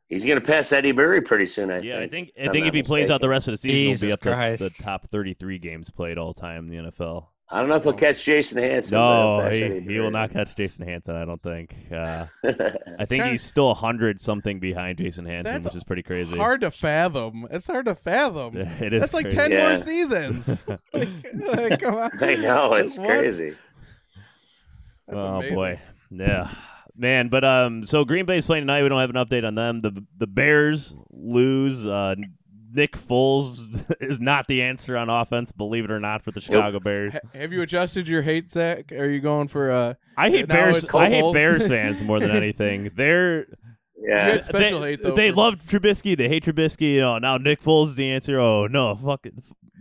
[0.07, 2.33] He's going to pass Eddie Murray pretty soon, I Yeah, I think.
[2.35, 4.19] think I think if he plays out the rest of the season, he'll be up
[4.21, 7.27] to the top 33 games played all time in the NFL.
[7.49, 8.95] I don't know if he'll catch Jason Hanson.
[8.97, 11.15] No, he'll he, will not catch Jason Hanson.
[11.15, 11.75] I don't think.
[11.91, 16.01] Uh, I think kinda- he's still hundred something behind Jason Hanson, That's which is pretty
[16.03, 16.35] crazy.
[16.35, 17.45] Hard to fathom.
[17.51, 18.57] It's hard to fathom.
[18.57, 19.01] It is.
[19.01, 19.37] That's like crazy.
[19.37, 19.67] ten Yeah.
[19.67, 20.63] more seasons.
[20.93, 22.11] like, like, come on.
[22.21, 23.07] I know, it's What?
[23.19, 23.53] crazy.
[25.07, 25.55] That's oh amazing.
[25.55, 25.79] boy,
[26.11, 26.49] yeah,
[26.95, 27.27] man.
[27.27, 28.83] But um, so Green Bay's playing tonight.
[28.83, 29.81] We don't have an update on them.
[29.81, 31.85] The the Bears lose.
[31.85, 32.15] Uh,
[32.73, 33.59] Nick Foles
[34.01, 37.13] is not the answer on offense, believe it or not, for the Chicago Bears.
[37.13, 38.91] Ha- have you adjusted your hate, Zach?
[38.91, 39.93] Are you going for uh?
[40.17, 40.89] I hate Bears.
[40.93, 41.33] I hate Foles?
[41.33, 42.91] Bears fans more than anything.
[42.95, 43.45] They're
[43.97, 44.29] Yeah.
[44.29, 46.17] It's special they, hate, though, They for- love Trubisky.
[46.17, 46.99] They hate Trubisky.
[47.01, 48.39] Oh, now Nick Foles is the answer.
[48.39, 49.33] Oh no, fuck it.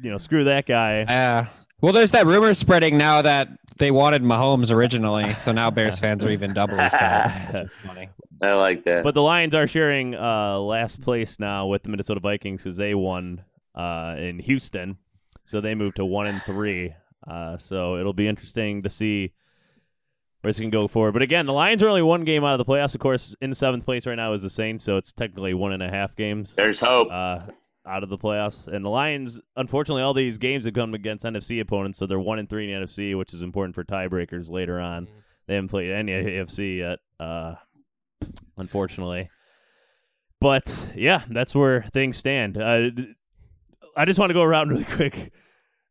[0.03, 1.01] You know, screw that guy.
[1.01, 1.47] Yeah.
[1.81, 6.25] Well, there's that rumor spreading now that they wanted Mahomes originally, so now Bears fans
[6.25, 7.53] are even doubly sad.
[7.55, 8.09] Which is funny.
[8.43, 9.05] I like that.
[9.05, 12.95] But the Lions are sharing uh, last place now with the Minnesota Vikings because they
[12.95, 14.99] won uh, in Houston,
[15.45, 16.95] so they moved to one and three.
[17.27, 19.33] Uh, so it'll be interesting to see
[20.41, 21.13] where this can go forward.
[21.13, 22.95] But again, the Lions are only one game out of the playoffs.
[22.95, 25.83] Of course, in seventh place right now is the Saints, so it's technically one and
[25.83, 27.09] a half games There's hope.
[27.13, 27.39] uh,
[27.87, 28.67] out of the playoffs.
[28.67, 32.41] And the Lions, unfortunately, all these games have come against NFC opponents, so they're one
[32.41, 35.07] and three in the NFC, which is important for tiebreakers later on.
[35.47, 37.55] They haven't played any AFC yet, uh,
[38.57, 39.31] unfortunately.
[40.41, 42.59] But yeah, that's where things stand.
[42.59, 42.91] Uh,
[43.97, 45.33] I just want to go around really quick.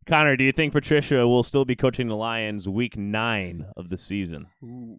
[0.07, 3.97] Connor, do you think Patricia will still be coaching the Lions week nine of the
[3.97, 4.47] season?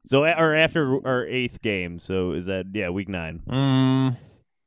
[0.07, 1.99] So, or after our eighth game?
[1.99, 3.43] So is that yeah, week nine?
[3.49, 4.17] Mm,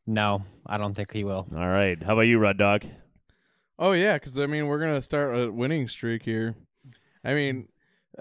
[0.05, 1.47] no, I don't think he will.
[1.55, 2.01] All right.
[2.03, 2.83] How about you, Rod Dog?
[3.79, 6.55] Oh yeah, because I mean we're gonna start a winning streak here.
[7.23, 7.67] I mean,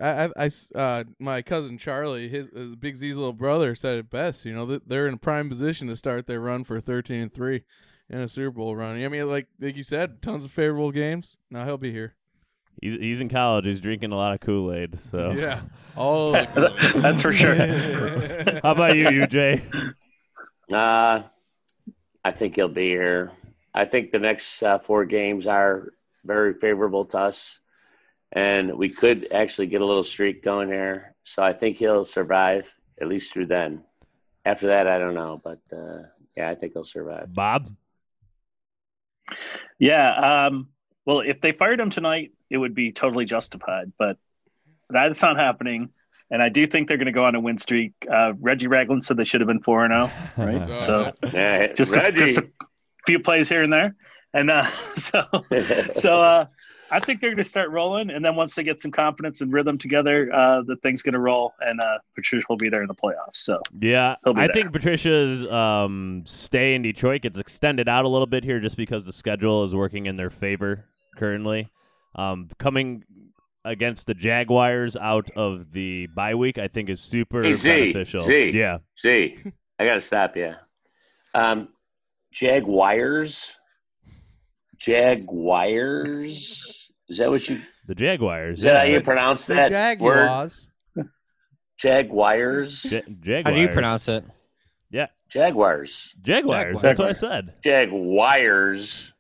[0.00, 3.98] I, I- I s- uh, my cousin Charlie, his, his Big Z's little brother, said
[3.98, 4.44] it best.
[4.44, 7.32] You know, that they're in a prime position to start their run for thirteen and
[7.32, 7.62] three
[8.10, 9.02] in a Super Bowl run.
[9.02, 11.38] I mean, like like you said, tons of favorable games.
[11.50, 12.14] Now he'll be here.
[12.82, 13.66] He's he's in college.
[13.66, 14.98] He's drinking a lot of Kool Aid.
[14.98, 15.60] So Yeah,
[15.96, 16.32] all.
[16.94, 17.54] That's for sure.
[18.62, 19.30] How about you, UJ?
[19.30, 19.62] Jay?
[20.72, 21.22] Uh,
[22.24, 23.30] I think he'll be here.
[23.74, 25.92] I think the next uh, four games are
[26.24, 27.60] very favorable to us,
[28.34, 31.14] and we could actually get a little streak going there.
[31.22, 33.84] So I think he'll survive at least through then.
[34.44, 36.02] After that, I don't know, but uh,
[36.36, 37.34] yeah, I think he'll survive.
[37.34, 37.70] Bob?
[39.78, 40.46] Yeah.
[40.46, 40.68] Um,
[41.06, 44.18] well, if they fired him tonight, it would be totally justified, but
[44.90, 45.90] that's not happening.
[46.30, 47.92] And I do think they're going to go on a win streak.
[48.10, 50.80] Uh, Reggie Ragland said they should have been four and zero, right?
[50.80, 52.48] so Yeah, just a, just a
[53.06, 53.94] few plays here and there,
[54.32, 54.66] and uh,
[54.96, 55.24] so
[55.94, 56.46] so uh,
[56.94, 59.52] I think they're going to start rolling, and then once they get some confidence and
[59.52, 62.88] rhythm together, uh, the thing's going to roll, and uh, Patricia will be there in
[62.88, 63.36] the playoffs.
[63.36, 64.54] So Yeah, He'll be I there.
[64.54, 69.06] think Patricia's um, stay in Detroit gets extended out a little bit here just because
[69.06, 70.84] the schedule is working in their favor
[71.16, 71.68] currently.
[72.14, 73.02] Um, coming
[73.64, 78.22] against the Jaguars out of the bye week, I think is super Hey, Z, beneficial.
[78.22, 78.52] Z.
[78.54, 79.38] Yeah, See,
[79.78, 80.54] I got to stop you.
[81.34, 81.68] Um,
[82.30, 83.52] Jaguars.
[84.76, 86.83] Jaguars.
[87.08, 87.60] Is that what you?
[87.86, 88.58] the Jaguars.
[88.58, 90.14] Is that how you pronounce the that word?
[90.26, 90.68] Jaguars.
[91.76, 92.84] Jaguars.
[92.90, 93.44] Ja- Jaguars.
[93.44, 94.24] How do you pronounce it?
[94.90, 96.14] Yeah, Jaguars.
[96.22, 96.80] Jaguars.
[96.80, 96.82] Jaguars.
[96.82, 97.54] That's what I said.
[97.62, 99.12] Jaguars.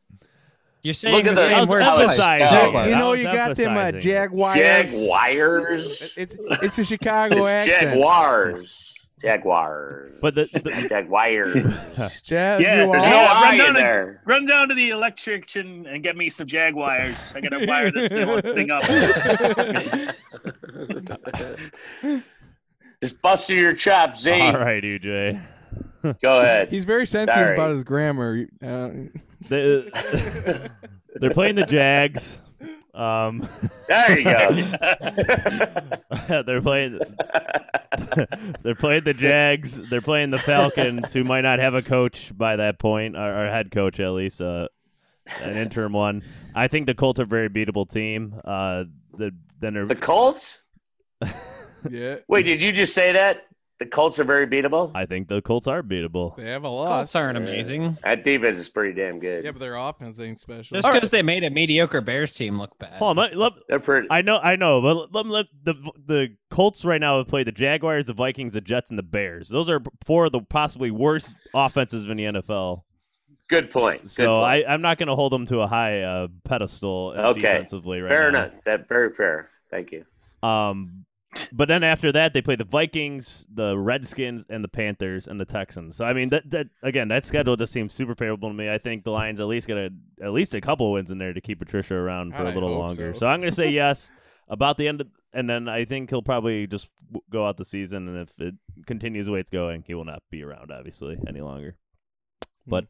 [0.82, 1.98] You're saying Look the at the- same word twice.
[2.00, 2.46] emphasizing.
[2.48, 2.88] Jaguars.
[2.90, 3.92] You know, you got them uh.
[3.92, 4.54] Jaguars.
[4.56, 6.14] Jaguars.
[6.16, 7.94] It's it's a Chicago It's accent.
[7.94, 8.83] Jaguars.
[9.24, 10.12] Jaguars.
[10.20, 11.54] But the, the Jaguars.
[11.54, 12.22] Jaguars.
[12.30, 14.22] Yeah, There's Yeah, no run down in to- there.
[14.26, 17.32] run down to the electrician and get me some Jaguars.
[17.34, 18.82] I got to wire this thing up.
[23.02, 24.30] Just busting your chops, Z.
[24.32, 25.40] all right, UJ.
[26.22, 26.68] Go ahead.
[26.68, 27.54] He's very sensitive Sorry.
[27.54, 28.46] about his grammar.
[28.62, 28.90] Uh,
[29.48, 29.90] They,
[31.16, 32.40] they're playing the Jags.
[32.94, 33.48] Um,
[33.88, 34.48] There you go.
[36.46, 37.00] they're playing.
[38.62, 39.76] they're playing the Jags.
[39.90, 43.50] They're playing the Falcons, who might not have a coach by that point, or, or
[43.50, 44.68] head coach at least, uh,
[45.40, 46.22] an interim one.
[46.54, 48.40] I think the Colts are a very beatable team.
[48.44, 48.84] Uh,
[49.16, 50.62] the then they're, the Colts?
[51.90, 53.42] Yeah, Wait, did you just say that?
[53.80, 54.92] The Colts are very beatable?
[54.94, 56.36] I think the Colts are beatable.
[56.36, 56.88] they have a loss.
[56.88, 57.98] Colts aren't amazing.
[58.04, 59.44] That defense is pretty damn good.
[59.44, 60.76] Yeah, but their offense ain't special.
[60.80, 62.92] Just because they made a mediocre Bears team look bad.
[62.94, 64.06] Hold on, let, let- They're pretty.
[64.10, 65.74] I know, I know, but let, let, the
[66.06, 69.48] the Colts right now have played the Jaguars, the Vikings, the Jets, and the Bears.
[69.48, 72.82] Those are four of the possibly worst offenses in the NFL.
[73.48, 74.02] Good point.
[74.02, 74.66] Good So point.
[74.68, 77.40] I, I'm not going to hold them to a high uh, pedestal uh, Okay.
[77.40, 78.44] defensively right fair now.
[78.44, 78.52] enough.
[78.64, 79.50] That very fair.
[79.70, 80.04] Thank you.
[80.48, 81.04] Um,
[81.52, 85.44] but then after that, they play the Vikings, the Redskins, and the Panthers and the
[85.44, 85.96] Texans.
[85.96, 88.70] So I mean, that that again, that schedule just seems super favorable to me.
[88.70, 89.90] I think the Lions at least get a,
[90.22, 92.50] at least a couple of wins in there to keep Patricia around for God, a
[92.50, 93.14] I little longer.
[93.14, 93.20] so.
[93.20, 94.10] So, I'm going to say yes
[94.48, 96.88] about the end, of, and then I think he'll probably just
[97.30, 98.54] go out the season, and if it
[98.86, 101.76] continues the way it's going, he will not be around obviously any longer.
[102.66, 102.86] But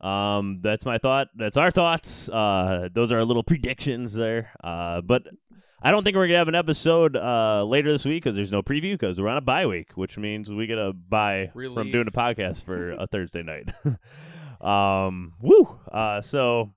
[0.00, 1.28] um, that's my thought.
[1.34, 2.28] That's our thoughts.
[2.28, 4.50] Uh, those are our little predictions there.
[4.62, 5.22] Uh, but
[5.84, 8.62] I don't think we're gonna have an episode uh later this week because there's no
[8.62, 12.08] preview because we're on a bye week, which means we get a bye from doing
[12.08, 13.68] a podcast for a Thursday night.
[14.60, 15.78] um, woo.
[15.92, 16.72] Uh, so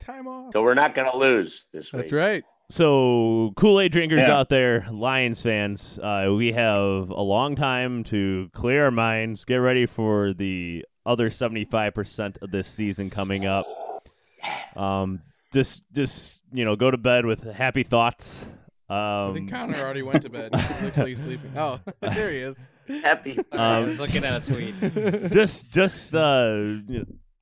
[0.00, 0.52] Time off.
[0.52, 2.02] So we're not going to lose this week.
[2.02, 2.42] That's right.
[2.70, 4.38] so Kool Aid drinkers Yeah.
[4.38, 9.56] out there, Lions fans, uh, we have a long time to clear our minds, get
[9.56, 13.64] ready for the other seventy five percent of this season coming up.
[14.76, 15.20] Um,
[15.52, 18.44] just just you know, go to bed with happy thoughts.
[18.88, 20.52] I Um, think Connor already went to bed.
[20.82, 21.52] Looks like he's sleeping.
[21.56, 22.68] Oh, there he is.
[22.88, 23.38] Happy.
[23.52, 25.30] I um, was looking at a tweet.
[25.32, 26.74] just just uh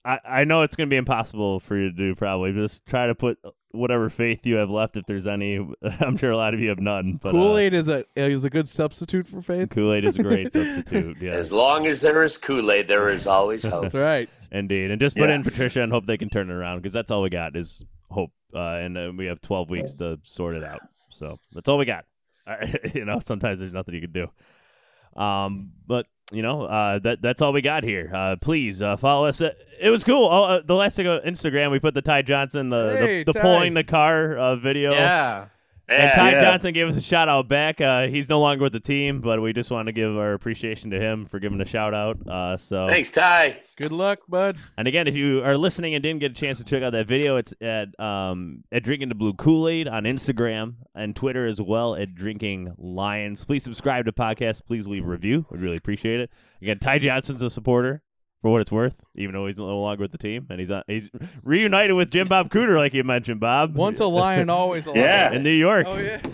[0.05, 3.15] I, I know it's gonna be impossible for you to do probably just try to
[3.15, 3.39] put
[3.73, 5.57] whatever faith you have left if there's any
[6.01, 8.51] i'm sure a lot of you have none but Kool Aid is a is a
[8.51, 9.71] good substitute for faith.
[9.71, 13.29] kool-aid is a great substitute yeah As long as there is Kool Aid, there is
[13.29, 13.83] always hope.
[13.83, 14.29] That's right.
[14.51, 17.11] indeed and just put in patricia and hope they can turn it around because that's
[17.13, 20.65] all we got is hope uh, and uh, we have 12 weeks to sort it
[20.65, 20.81] out.
[21.11, 22.05] So that's all we got.
[22.95, 25.21] You know sometimes there's nothing you can do.
[25.21, 28.11] Um but you know uh that that's all we got here.
[28.13, 29.41] Uh please uh follow us.
[29.41, 30.25] Uh, it was cool.
[30.27, 33.33] Oh, uh, the last thing on instagram we put the ty johnson the Hey, the,
[33.33, 33.43] the Ty.
[33.43, 34.91] pulling the car uh video.
[34.93, 35.47] Yeah.
[35.91, 36.41] And Ty yeah.
[36.41, 37.81] Johnson gave us a shout out back.
[37.81, 40.91] Uh, he's no longer with the team, but we just want to give our appreciation
[40.91, 42.19] to him for giving a shout out.
[42.27, 43.61] Uh, so Thanks, Ty.
[43.77, 44.57] Good luck, bud.
[44.77, 47.07] and again, if you are listening and didn't get a chance to check out that
[47.07, 51.61] video, it's at um, at Drinking the Blue Kool Aid on Instagram and Twitter as
[51.61, 53.45] well at Drinking Lions.
[53.45, 54.65] Please subscribe to podcast.
[54.67, 55.47] Please leave a review.
[55.51, 56.31] We'd really appreciate it.
[56.63, 58.03] Again, Ty Johnson's a supporter
[58.43, 60.83] for what it's worth, even though he's no longer with the team, and he's on,
[60.87, 61.11] he's
[61.43, 63.75] reunited with Jim Bob Cooter, like you mentioned, Bob.
[63.75, 65.03] Once a lion, always a lion.
[65.03, 65.33] Yeah.
[65.33, 65.87] in New York.
[65.89, 66.21] Oh yeah.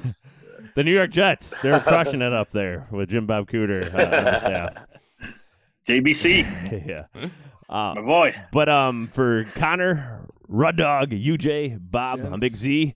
[0.75, 4.25] The New York Jets, they're crushing it up there with Jim Bob Cooter uh, on
[4.25, 4.73] the staff.
[5.89, 7.07] JBC, yeah.
[7.67, 8.35] Uh, my boy.
[8.53, 12.95] But um, for Connor, Rud Dog, UJ, Bob, I'm Big Z.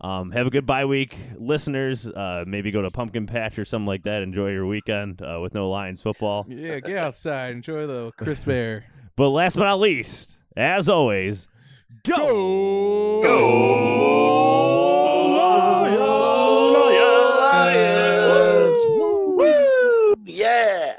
[0.00, 2.06] Um, have a good bye week, listeners.
[2.06, 4.22] Uh, maybe go to Pumpkin Patch or something like that.
[4.22, 6.46] Enjoy your weekend uh, with no Lions football.
[6.58, 8.84] Yeah, get outside, enjoy the crisp air.
[9.16, 11.46] But last but not least, as always,
[12.04, 14.58] go go
[19.36, 20.14] Woo!
[20.24, 20.94] Yeah.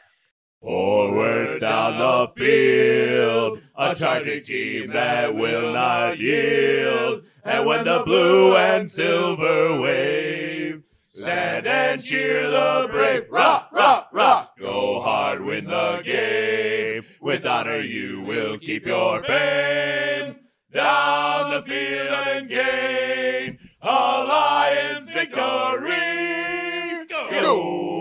[0.61, 7.23] Forward down the field, a charging team that will not yield.
[7.49, 13.23] And when the blue and silver wave, stand and cheer the brave.
[13.31, 17.03] Rock, rock, rock, go hard, win the game.
[17.19, 20.35] With honor you will keep your fame.
[20.71, 25.97] Down the field and gain a Lions victory.
[27.09, 27.98] Go!